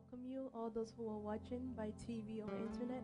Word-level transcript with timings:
welcome 0.00 0.26
you, 0.26 0.50
all 0.54 0.70
those 0.70 0.94
who 0.96 1.06
are 1.08 1.18
watching 1.18 1.60
by 1.76 1.88
TV 2.08 2.40
or 2.40 2.50
internet. 2.56 3.02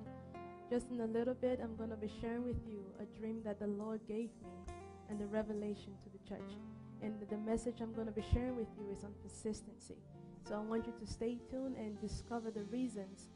Just 0.70 0.90
in 0.90 1.00
a 1.00 1.06
little 1.06 1.34
bit, 1.34 1.60
I'm 1.62 1.76
going 1.76 1.90
to 1.90 1.96
be 1.96 2.10
sharing 2.20 2.44
with 2.44 2.56
you 2.66 2.80
a 3.00 3.18
dream 3.18 3.42
that 3.44 3.58
the 3.58 3.66
Lord 3.66 4.00
gave 4.08 4.30
me 4.42 4.74
and 5.10 5.20
the 5.20 5.26
revelation 5.26 5.92
to 6.02 6.08
the 6.10 6.28
church. 6.28 6.52
And 7.02 7.14
the 7.28 7.36
message 7.36 7.82
I'm 7.82 7.92
going 7.92 8.06
to 8.06 8.12
be 8.12 8.24
sharing 8.32 8.56
with 8.56 8.68
you 8.78 8.90
is 8.90 9.04
on 9.04 9.12
persistency. 9.22 9.96
So 10.48 10.54
I 10.54 10.60
want 10.60 10.86
you 10.86 10.94
to 10.98 11.12
stay 11.12 11.36
tuned 11.50 11.76
and 11.76 12.00
discover 12.00 12.50
the 12.50 12.64
reasons 12.64 13.28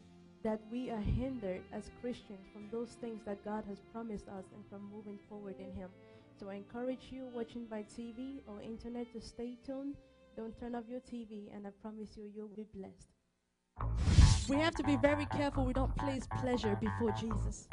that 0.43 0.61
we 0.71 0.91
are 0.91 1.01
hindered 1.01 1.61
as 1.71 1.91
Christians 2.01 2.47
from 2.55 2.69
those 2.73 2.97
things 3.03 3.21
that 3.27 3.45
God 3.45 3.65
has 3.69 3.81
promised 3.93 4.29
us 4.29 4.47
and 4.55 4.65
from 4.71 4.91
moving 4.91 5.19
forward 5.29 5.57
in 5.59 5.73
Him. 5.75 5.91
So 6.39 6.49
I 6.49 6.55
encourage 6.55 7.09
you 7.11 7.29
watching 7.35 7.67
by 7.67 7.83
TV 7.83 8.41
or 8.47 8.63
internet 8.63 9.13
to 9.13 9.21
stay 9.21 9.59
tuned. 9.67 9.97
Don't 10.35 10.59
turn 10.59 10.75
off 10.75 10.85
your 10.89 11.01
TV, 11.01 11.55
and 11.55 11.67
I 11.67 11.71
promise 11.83 12.17
you, 12.17 12.31
you'll 12.35 12.49
be 12.49 12.65
blessed. 12.75 13.20
We 14.51 14.57
have 14.57 14.75
to 14.75 14.83
be 14.83 14.97
very 14.97 15.27
careful 15.27 15.65
we 15.65 15.73
don't 15.73 15.95
place 15.95 16.27
pleasure 16.41 16.77
before 16.81 17.13
Jesus. 17.13 17.69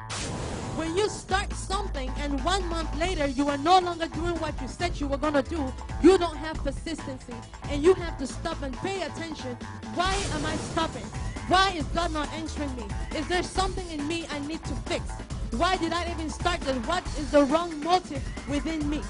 When 0.76 0.96
you 0.96 1.10
start 1.10 1.52
something 1.54 2.08
and 2.20 2.40
one 2.46 2.64
month 2.70 2.96
later 3.00 3.26
you 3.26 3.50
are 3.50 3.58
no 3.58 3.80
longer 3.80 4.06
doing 4.06 4.36
what 4.36 4.54
you 4.62 4.68
said 4.68 5.00
you 5.00 5.08
were 5.08 5.18
going 5.18 5.34
to 5.34 5.42
do, 5.42 5.74
you 6.04 6.20
don't 6.20 6.38
have 6.38 6.56
persistency. 6.58 7.34
And 7.72 7.82
you 7.82 7.96
have 7.96 8.20
to 8.20 8.28
stop 8.28 8.62
and 8.62 8.78
pay 8.78 9.02
attention. 9.02 9.58
Why 9.96 10.14
am 10.36 10.46
I 10.46 10.56
stopping? 10.58 11.06
Why 11.48 11.72
is 11.72 11.86
God 11.86 12.14
not 12.14 12.32
answering 12.34 12.76
me? 12.76 12.86
Is 13.16 13.28
there 13.28 13.42
something 13.42 13.90
in 13.90 14.08
me 14.08 14.28
I 14.30 14.38
need 14.46 14.64
to 14.66 14.76
fix? 14.86 15.04
Why 15.54 15.78
did 15.78 15.94
I 15.94 16.12
even 16.12 16.30
start 16.30 16.62
this? 16.62 16.78
What 16.86 17.04
is 17.18 17.32
the 17.32 17.44
wrong 17.46 17.84
motive 17.84 18.24
within 18.48 18.88
me? 18.88 19.02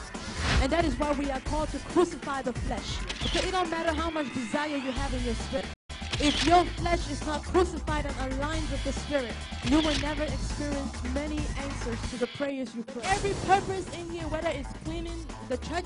And 0.62 0.72
that 0.72 0.86
is 0.86 0.98
why 0.98 1.12
we 1.12 1.30
are 1.32 1.42
called 1.42 1.68
to 1.72 1.80
crucify 1.92 2.44
the 2.44 2.54
flesh. 2.54 2.98
Because 3.22 3.44
it 3.44 3.52
don't 3.52 3.70
matter 3.70 3.92
how 3.92 4.10
much 4.10 4.34
desire 4.34 4.78
you 4.78 4.92
have 4.94 5.14
in 5.14 5.26
your 5.26 5.36
spirit. 5.36 5.77
If 6.20 6.48
your 6.48 6.66
flesh 6.66 7.12
is 7.12 7.24
not 7.28 7.44
crucified 7.44 8.08
and 8.08 8.34
aligned 8.34 8.68
with 8.72 8.84
the 8.84 8.92
Spirit, 8.92 9.34
you 9.66 9.78
will 9.82 9.98
never 10.00 10.24
experience 10.24 11.04
many 11.14 11.38
answers 11.38 12.02
to 12.10 12.18
the 12.18 12.26
prayers 12.26 12.74
you 12.74 12.82
pray. 12.82 13.04
Every 13.06 13.34
purpose 13.46 13.88
in 13.96 14.10
here, 14.10 14.28
whether 14.30 14.48
it's 14.48 14.74
cleaning 14.84 15.24
the 15.48 15.58
church 15.58 15.86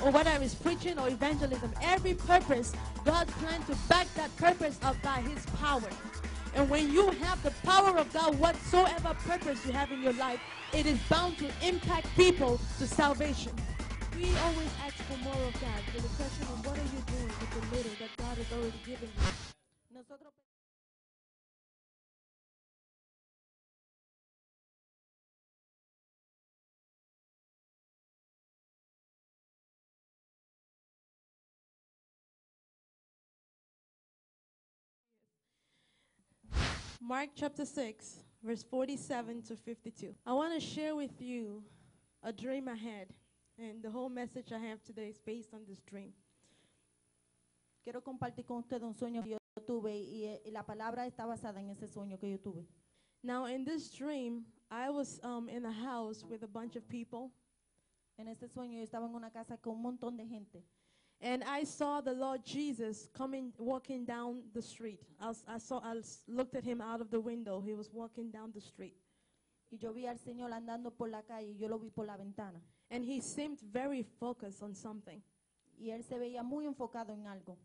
or 0.00 0.10
whether 0.10 0.32
it's 0.42 0.56
preaching 0.56 0.98
or 0.98 1.08
evangelism, 1.08 1.72
every 1.80 2.14
purpose, 2.14 2.72
God 3.04 3.28
planned 3.28 3.68
to 3.68 3.76
back 3.88 4.12
that 4.14 4.36
purpose 4.36 4.80
up 4.82 5.00
by 5.00 5.20
His 5.20 5.46
power. 5.62 5.88
And 6.56 6.68
when 6.68 6.92
you 6.92 7.10
have 7.12 7.40
the 7.44 7.52
power 7.62 7.96
of 7.96 8.12
God, 8.12 8.36
whatsoever 8.36 9.14
purpose 9.28 9.64
you 9.64 9.70
have 9.72 9.92
in 9.92 10.02
your 10.02 10.14
life, 10.14 10.40
it 10.72 10.86
is 10.86 10.98
bound 11.08 11.38
to 11.38 11.48
impact 11.62 12.08
people 12.16 12.60
to 12.78 12.86
salvation. 12.86 13.52
We 14.16 14.24
always 14.38 14.70
ask 14.84 14.96
for 15.04 15.18
more 15.18 15.34
of 15.34 15.52
God, 15.60 15.80
the 15.94 16.02
question 16.02 16.42
is, 16.42 16.66
what 16.66 16.76
are 16.76 16.82
you 16.82 17.02
doing 17.06 17.28
with 17.28 17.50
the 17.52 17.76
little 17.76 17.92
that 18.00 18.16
God 18.16 18.36
has 18.38 18.52
already 18.52 18.80
given 18.84 19.08
you? 19.08 19.57
Nosotros 19.98 20.32
Mark 37.00 37.30
chapter 37.34 37.64
6, 37.64 38.18
verse 38.44 38.62
47 38.62 39.42
to 39.42 39.56
52. 39.56 40.14
I 40.24 40.32
want 40.32 40.54
to 40.54 40.60
share 40.60 40.94
with 40.94 41.20
you 41.20 41.64
a 42.22 42.32
dream 42.32 42.68
I 42.68 42.76
had, 42.76 43.08
and 43.58 43.82
the 43.82 43.90
whole 43.90 44.08
message 44.08 44.52
I 44.52 44.58
have 44.58 44.80
today 44.84 45.08
is 45.08 45.18
based 45.18 45.52
on 45.52 45.62
this 45.68 45.80
dream. 45.82 46.12
Quiero 47.82 48.00
compartir 48.00 48.44
con 48.44 48.58
ustedes 48.58 48.82
un 48.82 48.94
sueño 48.94 49.24
que 49.24 49.37
yo 49.58 49.62
tuve 49.62 49.96
y, 49.96 50.40
y 50.44 50.50
la 50.50 50.64
palabra 50.64 51.06
está 51.06 51.26
basada 51.26 51.60
en 51.60 51.70
ese 51.70 51.86
sueño 51.86 52.18
que 52.18 52.30
yo 52.30 52.38
tuve. 52.38 52.66
Now, 53.22 53.46
in 53.46 53.64
this 53.64 53.90
dream, 53.90 54.44
I 54.70 54.90
was 54.90 55.20
um, 55.24 55.48
in 55.48 55.66
a 55.66 55.72
house 55.72 56.24
with 56.24 56.42
a 56.42 56.46
bunch 56.46 56.76
of 56.76 56.86
people, 56.88 57.32
En 58.16 58.26
ese 58.26 58.48
sueño 58.48 58.78
yo 58.78 58.82
estaba 58.82 59.06
en 59.06 59.14
una 59.14 59.30
casa 59.30 59.56
con 59.58 59.76
un 59.76 59.82
montón 59.82 60.16
de 60.16 60.26
gente 60.26 60.64
and 61.20 61.42
I 61.44 61.64
saw 61.64 62.00
the 62.00 62.12
Lord 62.12 62.44
Jesus 62.44 63.08
coming, 63.12 63.52
walking 63.58 64.04
down 64.04 64.42
the 64.54 64.62
street. 64.62 65.00
I, 65.20 65.32
I 65.48 65.58
saw, 65.58 65.80
I 65.82 66.00
looked 66.28 66.54
at 66.54 66.64
him 66.64 66.80
out 66.80 67.00
of 67.00 67.10
the 67.10 67.18
window. 67.18 67.60
He 67.60 67.74
was 67.74 67.90
walking 67.92 68.30
down 68.30 68.52
the 68.54 68.60
street, 68.60 68.96
y 69.70 69.78
yo 69.80 69.92
vi 69.92 70.06
al 70.06 70.16
Señor 70.16 70.52
andando 70.52 70.90
por 70.96 71.08
la 71.08 71.22
calle 71.22 71.56
yo 71.58 71.68
lo 71.68 71.78
vi 71.78 71.90
por 71.90 72.06
la 72.06 72.16
ventana. 72.16 72.60
and 72.90 73.04
he 73.04 73.20
seemed 73.20 73.60
very 73.60 74.02
focused 74.18 74.62
on 74.62 74.74
something. 74.74 75.20
Y 75.80 75.90
él 75.90 76.02
se 76.02 76.18
veía 76.18 76.42
muy 76.42 76.64
enfocado 76.66 77.12
en 77.12 77.26
algo. 77.26 77.56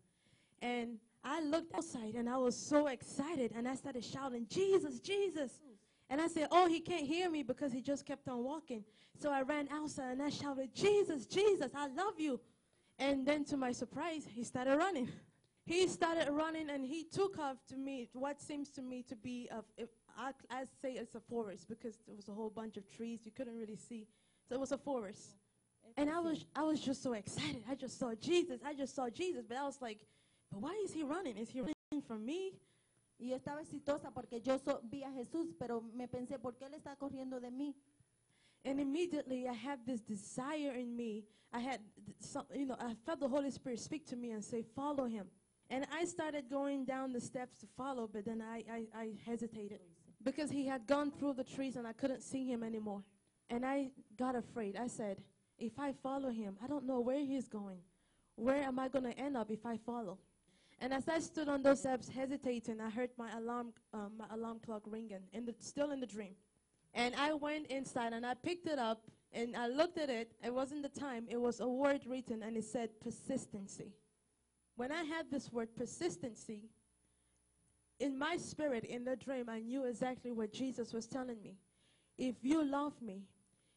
And 0.62 1.00
I 1.24 1.42
looked 1.42 1.74
outside, 1.74 2.16
and 2.16 2.30
I 2.30 2.38
was 2.38 2.56
so 2.56 2.88
excited, 2.88 3.54
and 3.56 3.68
I 3.68 3.76
started 3.76 4.04
shouting, 4.04 4.46
"Jesus, 4.50 5.00
Jesus!" 5.00 5.62
And 6.10 6.20
I 6.20 6.28
said, 6.28 6.48
"Oh, 6.52 6.68
he 6.68 6.80
can't 6.80 7.06
hear 7.06 7.30
me 7.30 7.44
because 7.44 7.72
he 7.72 7.82
just 7.82 8.06
kept 8.06 8.28
on 8.28 8.44
walking." 8.44 8.84
So 9.20 9.32
I 9.32 9.42
ran 9.42 9.70
outside 9.72 10.12
and 10.12 10.22
I 10.22 10.30
shouted, 10.30 10.74
"Jesus, 10.74 11.26
Jesus, 11.26 11.72
I 11.74 11.88
love 11.88 12.20
you!" 12.20 12.42
And 13.00 13.26
then, 13.26 13.46
to 13.46 13.58
my 13.58 13.72
surprise, 13.72 14.26
he 14.26 14.44
started 14.44 14.78
running. 14.78 15.10
He 15.66 15.88
started 15.88 16.30
running, 16.30 16.70
and 16.70 16.86
he 16.86 17.06
took 17.06 17.40
off 17.40 17.56
to 17.70 17.78
me 17.78 18.10
what 18.12 18.42
seems 18.42 18.70
to 18.72 18.82
me 18.82 19.02
to 19.04 19.16
be 19.16 19.48
a. 19.50 19.64
I, 20.18 20.32
I 20.52 20.66
say 20.82 20.92
it's 20.92 21.16
a 21.16 21.22
forest 21.22 21.70
because 21.70 22.00
there 22.06 22.18
was 22.18 22.28
a 22.28 22.34
whole 22.34 22.50
bunch 22.50 22.76
of 22.76 22.90
trees 22.90 23.22
you 23.24 23.32
couldn't 23.32 23.58
really 23.58 23.78
see, 23.78 24.06
so 24.48 24.56
it 24.56 24.60
was 24.60 24.74
a 24.74 24.78
forest. 24.78 25.38
And 25.96 26.10
I 26.10 26.20
was, 26.20 26.46
I 26.56 26.64
was 26.64 26.80
just 26.82 27.02
so 27.02 27.14
excited. 27.14 27.64
I 27.70 27.76
just 27.76 27.98
saw 27.98 28.14
Jesus. 28.16 28.60
I 28.66 28.74
just 28.74 28.94
saw 28.94 29.10
Jesus, 29.10 29.46
but 29.48 29.58
I 29.58 29.64
was 29.64 29.82
like, 29.82 30.00
"But 30.54 30.62
why 30.62 30.82
is 30.84 30.94
he 30.94 31.04
running? 31.04 31.38
Is 31.38 31.50
he 31.50 31.62
running 31.62 32.02
from 32.06 32.24
me?" 32.24 32.54
Y 33.20 33.30
yo 33.30 33.38
estaba 33.38 33.62
exitosa 33.62 34.12
porque 34.14 34.42
yo 34.42 34.58
so- 34.58 34.82
vi 34.84 35.04
a 35.04 35.12
Jesús, 35.12 35.56
pero 35.58 35.82
me 35.82 36.08
pensé, 36.08 36.40
¿por 36.40 36.56
qué 36.56 36.66
él 36.66 36.74
está 36.74 36.96
corriendo 36.98 37.40
de 37.40 37.50
mí? 37.50 37.76
And 38.66 38.80
immediately 38.80 39.48
I 39.48 39.54
had 39.54 39.86
this 39.86 40.02
desire 40.02 40.74
in 40.74 40.96
me. 40.96 41.26
I 41.52 41.60
had, 41.60 41.82
some, 42.20 42.46
you 42.54 42.66
know, 42.66 42.76
I 42.80 42.96
felt 43.06 43.20
the 43.20 43.28
Holy 43.28 43.52
Spirit 43.52 43.80
speak 43.80 44.06
to 44.08 44.16
me 44.16 44.32
and 44.32 44.44
say, 44.44 44.64
follow 44.64 45.06
him. 45.06 45.30
And 45.70 45.86
I 45.92 46.06
started 46.06 46.50
going 46.50 46.86
down 46.86 47.14
the 47.14 47.22
steps 47.22 47.60
to 47.60 47.68
follow, 47.78 48.08
but 48.08 48.26
then 48.26 48.42
I, 48.42 48.64
I, 48.70 48.88
I 48.96 49.14
hesitated 49.26 49.80
because 50.24 50.50
he 50.50 50.66
had 50.66 50.86
gone 50.88 51.12
through 51.12 51.34
the 51.34 51.44
trees 51.44 51.76
and 51.76 51.88
I 51.88 51.94
couldn't 51.94 52.22
see 52.22 52.46
him 52.46 52.64
anymore. 52.64 53.04
And 53.50 53.66
I 53.66 53.92
got 54.18 54.36
afraid. 54.36 54.76
I 54.78 54.88
said, 54.88 55.22
if 55.58 55.78
I 55.80 55.94
follow 55.94 56.30
him, 56.30 56.58
I 56.64 56.68
don't 56.68 56.86
know 56.86 57.00
where 57.00 57.20
he's 57.20 57.48
going. 57.48 57.80
Where 58.36 58.64
am 58.64 58.80
I 58.80 58.88
going 58.88 59.06
to 59.06 59.18
end 59.18 59.38
up 59.38 59.52
if 59.52 59.66
I 59.66 59.78
follow? 59.78 60.18
And 60.84 60.94
as 60.94 61.08
I 61.08 61.20
stood 61.20 61.48
on 61.48 61.64
those 61.64 61.80
steps 61.80 62.10
hesitating, 62.10 62.82
I 62.82 62.90
heard 62.90 63.12
my 63.18 63.32
alarm, 63.38 63.72
um, 63.94 64.12
my 64.18 64.26
alarm 64.32 64.60
clock 64.60 64.82
ringing, 64.86 65.22
in 65.32 65.46
the, 65.46 65.56
still 65.60 65.92
in 65.92 66.02
the 66.02 66.06
dream. 66.06 66.34
And 66.94 67.16
I 67.16 67.32
went 67.36 67.68
inside 67.68 68.12
and 68.12 68.26
I 68.26 68.34
picked 68.34 68.68
it 68.68 68.78
up 68.78 69.02
and 69.32 69.56
I 69.56 69.70
looked 69.70 69.98
at 69.98 70.10
it. 70.10 70.34
It 70.44 70.54
wasn't 70.54 70.84
the 70.84 71.00
time, 71.00 71.24
it 71.30 71.40
was 71.40 71.62
a 71.62 71.68
word 71.70 72.02
written 72.06 72.44
and 72.44 72.58
it 72.58 72.66
said 72.66 72.90
persistency. 73.00 73.94
When 74.76 74.92
I 74.92 75.04
had 75.04 75.32
this 75.32 75.54
word 75.54 75.70
persistency, 75.74 76.64
in 78.02 78.20
my 78.20 78.36
spirit, 78.36 78.84
in 78.84 79.06
the 79.06 79.16
dream, 79.16 79.46
I 79.48 79.60
knew 79.62 79.86
exactly 79.86 80.34
what 80.34 80.52
Jesus 80.52 80.92
was 80.92 81.08
telling 81.08 81.42
me. 81.42 81.56
If 82.18 82.36
you 82.42 82.62
love 82.62 83.02
me, 83.02 83.22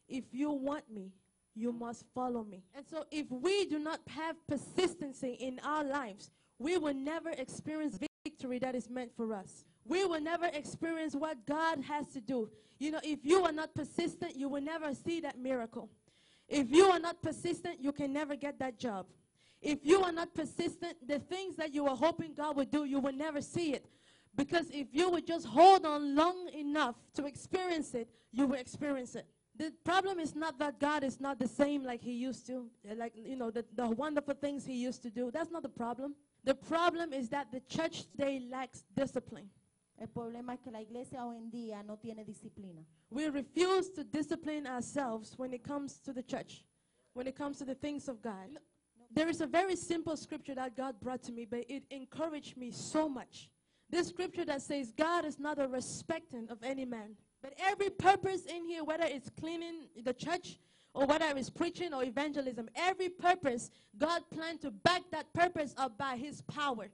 if 0.09 0.25
you 0.33 0.51
want 0.51 0.91
me, 0.93 1.13
you 1.55 1.71
must 1.71 2.03
follow 2.13 2.43
me. 2.43 2.63
And 2.75 2.85
so, 2.85 3.05
if 3.11 3.31
we 3.31 3.63
do 3.63 3.79
not 3.79 4.01
have 4.09 4.35
persistency 4.45 5.37
in 5.39 5.61
our 5.63 5.85
lives, 5.85 6.31
we 6.59 6.77
will 6.77 6.93
never 6.93 7.29
experience 7.31 7.97
victory 8.25 8.59
that 8.59 8.75
is 8.75 8.89
meant 8.89 9.11
for 9.15 9.33
us. 9.33 9.63
We 9.85 10.05
will 10.05 10.21
never 10.21 10.47
experience 10.47 11.15
what 11.15 11.45
God 11.45 11.81
has 11.83 12.07
to 12.07 12.21
do. 12.21 12.49
You 12.79 12.91
know, 12.91 12.99
if 13.03 13.19
you 13.23 13.43
are 13.43 13.51
not 13.51 13.73
persistent, 13.73 14.35
you 14.35 14.49
will 14.49 14.61
never 14.61 14.93
see 14.93 15.21
that 15.21 15.39
miracle. 15.39 15.89
If 16.47 16.69
you 16.71 16.85
are 16.85 16.99
not 16.99 17.21
persistent, 17.21 17.81
you 17.81 17.91
can 17.91 18.13
never 18.13 18.35
get 18.35 18.59
that 18.59 18.77
job. 18.79 19.07
If 19.61 19.79
you 19.83 20.01
are 20.03 20.11
not 20.11 20.33
persistent, 20.33 20.95
the 21.07 21.19
things 21.19 21.55
that 21.55 21.73
you 21.73 21.87
are 21.87 21.95
hoping 21.95 22.33
God 22.35 22.55
would 22.57 22.71
do, 22.71 22.85
you 22.85 22.99
will 22.99 23.13
never 23.13 23.41
see 23.41 23.73
it. 23.73 23.85
Because 24.35 24.69
if 24.69 24.87
you 24.91 25.09
would 25.09 25.25
just 25.25 25.47
hold 25.47 25.85
on 25.85 26.15
long 26.15 26.49
enough 26.53 26.95
to 27.15 27.25
experience 27.25 27.95
it, 27.95 28.07
you 28.31 28.45
will 28.45 28.59
experience 28.59 29.15
it. 29.15 29.25
The 29.57 29.73
problem 29.83 30.19
is 30.19 30.35
not 30.35 30.59
that 30.59 30.79
God 30.79 31.03
is 31.03 31.19
not 31.19 31.39
the 31.39 31.47
same 31.47 31.83
like 31.83 32.01
He 32.01 32.11
used 32.13 32.45
to, 32.47 32.67
like, 32.95 33.13
you 33.15 33.35
know, 33.35 33.49
the, 33.49 33.65
the 33.75 33.87
wonderful 33.89 34.35
things 34.35 34.65
He 34.65 34.75
used 34.75 35.01
to 35.03 35.09
do. 35.09 35.31
That's 35.31 35.49
not 35.49 35.63
the 35.63 35.69
problem. 35.69 36.13
The 36.47 36.55
problem 36.55 37.11
is 37.11 37.27
that 37.27 37.51
the 37.51 37.59
church 37.59 38.09
today 38.09 38.41
lacks 38.49 38.85
discipline. 38.95 39.49
El 39.99 40.07
problema 40.07 40.53
es 40.53 40.61
que 40.63 40.71
la 40.71 40.79
iglesia 40.79 41.19
hoy 41.25 41.35
en 41.35 41.51
día 41.51 41.85
no 41.85 41.97
tiene 41.97 42.23
disciplina. 42.23 42.85
We 43.09 43.27
refuse 43.27 43.89
to 43.89 44.05
discipline 44.05 44.65
ourselves 44.65 45.33
when 45.35 45.51
it 45.51 45.61
comes 45.61 45.99
to 46.05 46.13
the 46.13 46.23
church, 46.23 46.63
when 47.11 47.27
it 47.27 47.35
comes 47.35 47.57
to 47.57 47.65
the 47.65 47.75
things 47.75 48.07
of 48.07 48.21
God. 48.21 48.59
There 49.13 49.27
is 49.27 49.41
a 49.41 49.45
very 49.45 49.75
simple 49.75 50.15
scripture 50.15 50.55
that 50.55 50.77
God 50.77 51.01
brought 51.01 51.21
to 51.23 51.33
me, 51.33 51.43
but 51.43 51.65
it 51.67 51.83
encouraged 51.91 52.55
me 52.55 52.71
so 52.71 53.09
much. 53.09 53.49
This 53.89 54.07
scripture 54.07 54.45
that 54.45 54.61
says, 54.61 54.93
God 54.97 55.25
is 55.25 55.39
not 55.39 55.59
a 55.59 55.67
respectant 55.67 56.49
of 56.49 56.63
any 56.63 56.85
man. 56.85 57.17
But 57.41 57.55
every 57.59 57.89
purpose 57.89 58.45
in 58.45 58.65
here, 58.65 58.85
whether 58.85 59.03
it's 59.03 59.29
cleaning 59.37 59.89
the 60.01 60.13
church 60.13 60.59
or 60.97 61.05
whether 61.05 61.25
it's 61.37 61.51
preaching 61.51 61.93
or 61.93 62.03
evangelism, 62.03 62.67
every 62.75 63.07
purpose, 63.07 63.69
God 63.99 64.23
planned 64.31 64.61
to 64.61 64.71
back 64.71 65.03
that 65.11 65.31
purpose 65.31 65.75
up 65.77 65.95
by 65.95 66.17
his 66.17 66.41
power. 66.41 66.87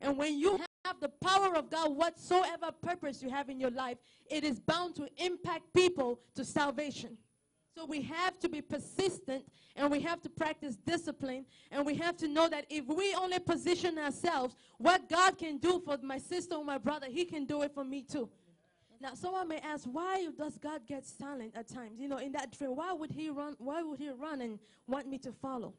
And 0.00 0.16
when 0.16 0.38
you 0.38 0.60
have 0.84 1.00
the 1.00 1.08
power 1.08 1.56
of 1.56 1.68
God, 1.68 1.96
whatsoever 1.96 2.70
purpose 2.80 3.20
you 3.20 3.28
have 3.28 3.48
in 3.50 3.58
your 3.58 3.72
life, 3.72 3.98
it 4.30 4.44
is 4.44 4.60
bound 4.60 4.94
to 4.94 5.08
impact 5.16 5.64
people 5.74 6.20
to 6.36 6.44
salvation. 6.44 7.18
So 7.76 7.86
we 7.86 8.02
have 8.02 8.38
to 8.38 8.48
be 8.48 8.62
persistent 8.62 9.44
and 9.74 9.90
we 9.90 10.00
have 10.00 10.20
to 10.22 10.28
practice 10.28 10.76
discipline 10.76 11.44
and 11.72 11.84
we 11.84 11.96
have 11.96 12.16
to 12.18 12.28
know 12.28 12.48
that 12.48 12.66
if 12.70 12.86
we 12.86 13.14
only 13.14 13.40
position 13.40 13.98
ourselves, 13.98 14.54
what 14.78 15.08
God 15.08 15.38
can 15.38 15.58
do 15.58 15.82
for 15.84 15.98
my 16.04 16.18
sister 16.18 16.54
or 16.54 16.64
my 16.64 16.78
brother, 16.78 17.06
He 17.10 17.24
can 17.24 17.46
do 17.46 17.62
it 17.62 17.74
for 17.74 17.82
me 17.82 18.02
too. 18.02 18.28
Now, 19.00 19.14
someone 19.14 19.48
may 19.48 19.58
ask, 19.58 19.84
why 19.84 20.28
does 20.36 20.58
God 20.58 20.86
get 20.86 21.06
silent 21.06 21.54
at 21.56 21.68
times? 21.68 21.98
You 21.98 22.08
know, 22.08 22.18
in 22.18 22.32
that 22.32 22.56
dream, 22.56 22.76
why 22.76 22.92
would 22.92 23.10
He 23.10 23.30
run? 23.30 23.56
Why 23.58 23.82
would 23.82 23.98
He 23.98 24.10
run 24.10 24.42
and 24.42 24.58
want 24.86 25.08
me 25.08 25.16
to 25.18 25.32
follow? 25.32 25.72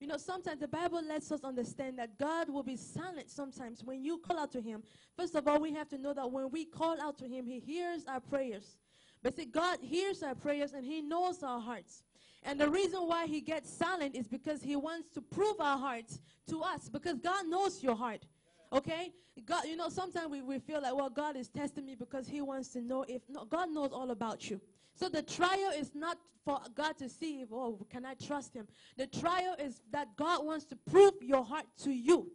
You 0.00 0.06
know, 0.06 0.16
sometimes 0.16 0.60
the 0.60 0.68
Bible 0.68 1.02
lets 1.06 1.30
us 1.32 1.44
understand 1.44 1.98
that 1.98 2.18
God 2.18 2.48
will 2.48 2.62
be 2.62 2.76
silent 2.76 3.30
sometimes 3.30 3.82
when 3.84 4.02
you 4.02 4.18
call 4.18 4.38
out 4.38 4.52
to 4.52 4.60
Him. 4.60 4.82
First 5.16 5.34
of 5.34 5.46
all, 5.48 5.60
we 5.60 5.72
have 5.72 5.88
to 5.90 5.98
know 5.98 6.14
that 6.14 6.30
when 6.30 6.50
we 6.50 6.64
call 6.64 7.00
out 7.00 7.18
to 7.18 7.28
Him, 7.28 7.46
He 7.46 7.58
hears 7.58 8.04
our 8.06 8.20
prayers. 8.20 8.76
But 9.22 9.36
see, 9.36 9.46
God 9.46 9.78
hears 9.82 10.22
our 10.22 10.34
prayers 10.34 10.72
and 10.72 10.84
He 10.84 11.02
knows 11.02 11.42
our 11.42 11.60
hearts. 11.60 12.04
And 12.42 12.60
the 12.60 12.70
reason 12.70 13.00
why 13.00 13.26
He 13.26 13.40
gets 13.40 13.70
silent 13.70 14.14
is 14.14 14.28
because 14.28 14.62
He 14.62 14.76
wants 14.76 15.10
to 15.10 15.20
prove 15.20 15.60
our 15.60 15.78
hearts 15.78 16.20
to 16.48 16.62
us 16.62 16.88
because 16.88 17.18
God 17.18 17.46
knows 17.46 17.82
your 17.82 17.96
heart. 17.96 18.24
Okay? 18.72 19.12
God, 19.44 19.64
you 19.66 19.76
know, 19.76 19.88
sometimes 19.88 20.30
we, 20.30 20.42
we 20.42 20.58
feel 20.58 20.80
like, 20.82 20.94
well, 20.94 21.10
God 21.10 21.36
is 21.36 21.48
testing 21.48 21.84
me 21.84 21.94
because 21.94 22.26
He 22.26 22.40
wants 22.40 22.68
to 22.70 22.80
know 22.80 23.04
if, 23.08 23.22
no, 23.28 23.44
God 23.44 23.70
knows 23.70 23.92
all 23.92 24.10
about 24.10 24.50
you. 24.50 24.60
So 24.94 25.08
the 25.08 25.22
trial 25.22 25.72
is 25.76 25.90
not 25.94 26.18
for 26.44 26.58
God 26.74 26.96
to 26.98 27.08
see 27.08 27.42
if, 27.42 27.48
oh, 27.52 27.84
can 27.90 28.06
I 28.06 28.14
trust 28.14 28.54
Him? 28.54 28.66
The 28.96 29.06
trial 29.06 29.56
is 29.58 29.82
that 29.92 30.16
God 30.16 30.44
wants 30.44 30.64
to 30.66 30.76
prove 30.90 31.14
your 31.20 31.44
heart 31.44 31.66
to 31.82 31.90
you. 31.90 32.30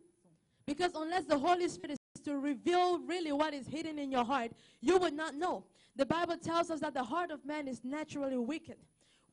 Because 0.66 0.92
unless 0.96 1.26
the 1.26 1.40
Holy 1.40 1.68
Spirit 1.68 1.98
is 2.16 2.22
to 2.24 2.38
reveal 2.38 3.00
really 3.00 3.32
what 3.32 3.54
is 3.54 3.68
hidden 3.68 3.98
in 3.98 4.12
your 4.12 4.24
heart, 4.24 4.52
you 4.80 4.98
would 4.98 5.14
not 5.14 5.36
know. 5.36 5.66
The 5.96 6.06
Bible 6.06 6.38
tells 6.38 6.70
us 6.70 6.80
that 6.82 6.94
the 6.94 7.04
heart 7.04 7.32
of 7.32 7.44
man 7.46 7.68
is 7.68 7.82
naturally 7.84 8.38
wicked. 8.38 8.78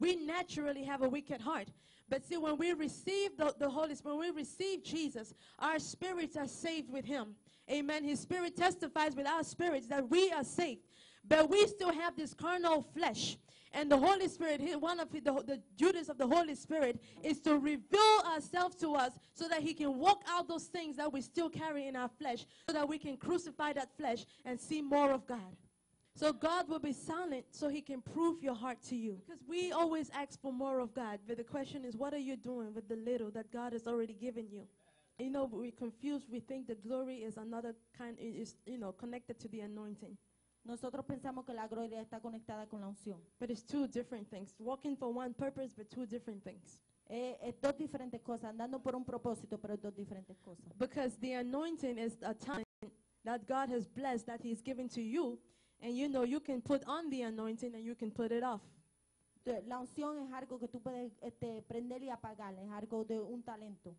We 0.01 0.17
naturally 0.17 0.85
have 0.85 1.03
a 1.03 1.09
wicked 1.09 1.41
heart. 1.41 1.69
But 2.09 2.25
see, 2.25 2.37
when 2.37 2.57
we 2.57 2.73
receive 2.73 3.37
the, 3.37 3.55
the 3.59 3.69
Holy 3.69 3.95
Spirit, 3.95 4.17
when 4.17 4.35
we 4.35 4.41
receive 4.41 4.83
Jesus, 4.83 5.35
our 5.59 5.79
spirits 5.79 6.37
are 6.37 6.47
saved 6.47 6.91
with 6.91 7.05
Him. 7.05 7.35
Amen. 7.71 8.05
His 8.05 8.21
Spirit 8.21 8.57
testifies 8.57 9.15
with 9.15 9.27
our 9.27 9.45
spirits 9.45 9.87
that 9.89 10.09
we 10.09 10.33
are 10.33 10.45
saved. 10.45 10.81
But 11.27 11.51
we 11.51 11.67
still 11.67 11.93
have 11.93 12.17
this 12.17 12.33
carnal 12.33 12.83
flesh. 12.95 13.37
And 13.73 13.91
the 13.93 13.99
Holy 13.99 14.29
Spirit, 14.29 14.63
one 14.81 14.99
of 14.99 15.11
the, 15.13 15.21
the 15.21 15.61
duties 15.77 16.09
of 16.09 16.17
the 16.17 16.27
Holy 16.27 16.55
Spirit 16.55 17.03
is 17.23 17.41
to 17.41 17.59
reveal 17.59 18.23
ourselves 18.27 18.77
to 18.77 18.95
us 18.95 19.13
so 19.35 19.47
that 19.49 19.61
He 19.61 19.75
can 19.75 19.99
walk 19.99 20.23
out 20.27 20.49
those 20.49 20.65
things 20.65 20.97
that 20.97 21.13
we 21.13 21.21
still 21.21 21.51
carry 21.51 21.87
in 21.87 21.95
our 21.95 22.09
flesh, 22.09 22.47
so 22.67 22.73
that 22.73 22.89
we 22.89 22.97
can 22.99 23.19
crucify 23.19 23.75
that 23.75 23.95
flesh 23.99 24.25
and 24.47 24.59
see 24.59 24.81
more 24.81 25.11
of 25.11 25.27
God. 25.27 25.57
So 26.19 26.33
God 26.33 26.69
will 26.69 26.81
be 26.81 26.93
silent 26.93 27.45
so 27.53 27.69
He 27.69 27.81
can 27.81 28.03
prove 28.03 28.43
your 28.43 28.57
heart 28.57 28.83
to 28.89 28.97
you. 28.97 29.21
Because 29.25 29.41
we 29.49 29.71
always 29.71 30.11
ask 30.13 30.41
for 30.43 30.53
more 30.53 30.81
of 30.81 30.93
God, 30.93 31.21
but 31.29 31.37
the 31.37 31.45
question 31.45 31.85
is, 31.85 31.97
what 31.97 32.13
are 32.13 32.19
you 32.19 32.35
doing 32.35 32.75
with 32.75 32.89
the 32.89 32.97
little 32.97 33.31
that 33.31 33.53
God 33.53 33.73
has 33.73 33.87
already 33.87 34.15
given 34.15 34.49
you? 34.51 34.63
You 35.21 35.31
know, 35.31 35.49
we're 35.51 35.71
confused. 35.71 36.27
We 36.29 36.41
think 36.41 36.67
the 36.67 36.75
glory 36.75 37.19
is 37.19 37.37
another 37.37 37.77
kind. 37.97 38.17
Is 38.19 38.57
you 38.67 38.79
know 38.79 38.91
connected 38.91 39.39
to 39.39 39.49
the 39.49 39.61
anointing. 39.61 40.17
Nosotros 40.67 41.05
pensamos 41.07 41.47
que 41.47 41.55
la 41.55 41.69
gloria 41.69 42.01
está 42.01 42.21
conectada 42.21 42.69
con 42.69 42.81
la 42.81 42.89
unción. 42.89 43.21
But 43.39 43.51
it's 43.53 43.63
two 43.63 43.87
different 43.87 44.29
things. 44.29 44.57
Walking 44.59 44.97
for 44.97 45.13
one 45.13 45.35
purpose, 45.35 45.73
but 45.73 45.89
two 45.89 46.05
different 46.05 46.43
things. 46.43 46.81
Eh, 47.09 47.37
es 47.43 47.55
dos 47.61 47.77
diferentes 47.79 48.21
cosas, 48.23 48.51
andando 48.51 48.83
por 48.83 48.97
un 48.97 49.05
propósito, 49.05 49.57
pero 49.57 49.77
dos 49.77 49.95
diferentes 49.95 50.37
cosas. 50.45 50.67
Because 50.79 51.17
the 51.21 51.35
anointing 51.35 51.97
is 51.97 52.17
a 52.23 52.35
time 52.35 52.65
that 53.25 53.47
God 53.47 53.71
has 53.71 53.87
blessed 53.87 54.27
that 54.27 54.41
He's 54.41 54.61
given 54.61 54.89
to 54.89 55.01
you. 55.01 55.39
And 55.81 55.97
you 55.97 56.09
know, 56.09 56.25
you 56.25 56.41
can 56.41 56.61
put 56.61 56.83
on 56.87 57.09
the 57.11 57.23
anointing 57.23 57.75
and 57.75 57.85
you 57.85 57.95
can 57.95 58.11
put 58.11 58.33
it 58.33 58.43
off. 58.43 58.61
La 59.67 59.79
unción 59.79 60.19
es 60.19 60.33
algo 60.33 60.59
que 60.59 60.69
tú 60.69 60.81
puedes 60.83 61.13
este, 61.23 61.63
prender 61.63 62.03
y 62.03 62.11
apagar, 62.11 62.55
es 62.59 62.71
algo 62.71 63.05
de 63.05 63.19
un 63.19 63.43
talento. 63.43 63.95